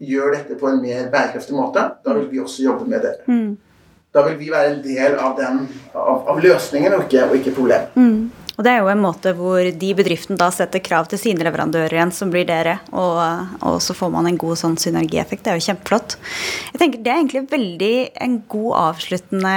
gjør 0.00 0.32
dette 0.34 0.56
på 0.56 0.68
en 0.70 0.80
mer 0.80 1.10
bærekraftig 1.12 1.54
måte, 1.54 1.82
da 2.04 2.14
vil 2.16 2.30
vi 2.30 2.40
også 2.40 2.64
jobbe 2.64 2.86
med 2.88 3.04
dere. 3.04 3.26
Mm. 3.28 3.58
Da 4.14 4.24
vil 4.26 4.38
vi 4.40 4.48
være 4.50 4.72
en 4.72 4.80
del 4.82 5.18
av, 5.20 5.34
den, 5.38 5.66
av, 5.94 6.24
av 6.32 6.40
løsningen 6.42 6.96
og 6.96 7.04
ikke, 7.04 7.26
og 7.28 7.36
ikke 7.36 7.52
problemet. 7.54 7.92
Mm. 7.94 8.39
Og 8.60 8.64
det 8.66 8.74
er 8.74 8.82
jo 8.82 8.90
en 8.92 9.00
måte 9.00 9.30
hvor 9.32 9.64
de 9.64 9.90
bedriftene 9.96 10.36
da 10.36 10.50
setter 10.52 10.82
krav 10.84 11.06
til 11.08 11.16
sine 11.16 11.40
leverandører 11.46 11.94
igjen, 11.96 12.10
som 12.12 12.28
blir 12.28 12.44
dere, 12.44 12.74
og, 12.92 13.16
og 13.64 13.78
så 13.80 13.96
får 13.96 14.10
man 14.12 14.28
en 14.28 14.36
god 14.36 14.60
sånn 14.60 14.76
synergieffekt. 14.76 15.46
Det 15.46 15.54
er 15.54 15.56
jo 15.56 15.64
kjempeflott. 15.70 16.18
Jeg 16.74 16.82
tenker 16.82 17.00
Det 17.00 17.08
er 17.08 17.22
egentlig 17.22 17.42
veldig 17.48 17.94
en 18.26 18.36
god 18.52 18.76
avsluttende 18.82 19.54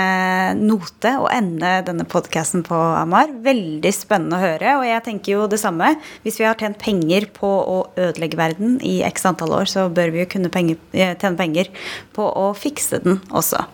note 0.61 1.13
å 1.19 1.27
ende 1.35 1.73
denne 1.89 2.07
podkasten 2.07 2.63
på, 2.63 2.79
Amar. 3.01 3.35
Veldig 3.43 3.91
spennende 3.91 4.39
å 4.39 4.45
høre. 4.45 4.77
Og 4.79 4.87
jeg 4.87 5.03
tenker 5.09 5.35
jo 5.35 5.51
det 5.51 5.59
samme. 5.59 5.97
Hvis 6.23 6.39
vi 6.39 6.47
har 6.47 6.55
tjent 6.55 6.79
penger 6.79 7.27
på 7.35 7.51
å 7.51 7.77
ødelegge 7.99 8.39
verden 8.39 8.79
i 8.87 9.01
x 9.03 9.27
antall 9.27 9.59
år, 9.59 9.67
så 9.67 9.89
bør 9.91 10.15
vi 10.15 10.23
jo 10.23 10.31
kunne 10.37 10.53
penger, 10.53 10.79
tjene 10.95 11.35
penger 11.43 11.75
på 12.15 12.31
å 12.31 12.53
fikse 12.55 13.03
den 13.03 13.19
også. 13.35 13.67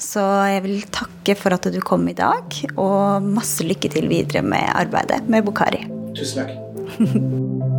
Så 0.00 0.24
jeg 0.50 0.64
vil 0.66 0.84
takke 0.94 1.36
for 1.38 1.56
at 1.56 1.70
du 1.72 1.80
kom 1.84 2.06
i 2.10 2.16
dag, 2.18 2.60
og 2.76 3.24
masse 3.24 3.66
lykke 3.66 3.92
til 3.92 4.10
videre 4.10 4.44
med 4.46 4.70
arbeidet 4.74 5.24
med 5.30 5.46
Bokhari. 5.46 5.84
Tusen 6.18 6.44
takk. 6.44 7.74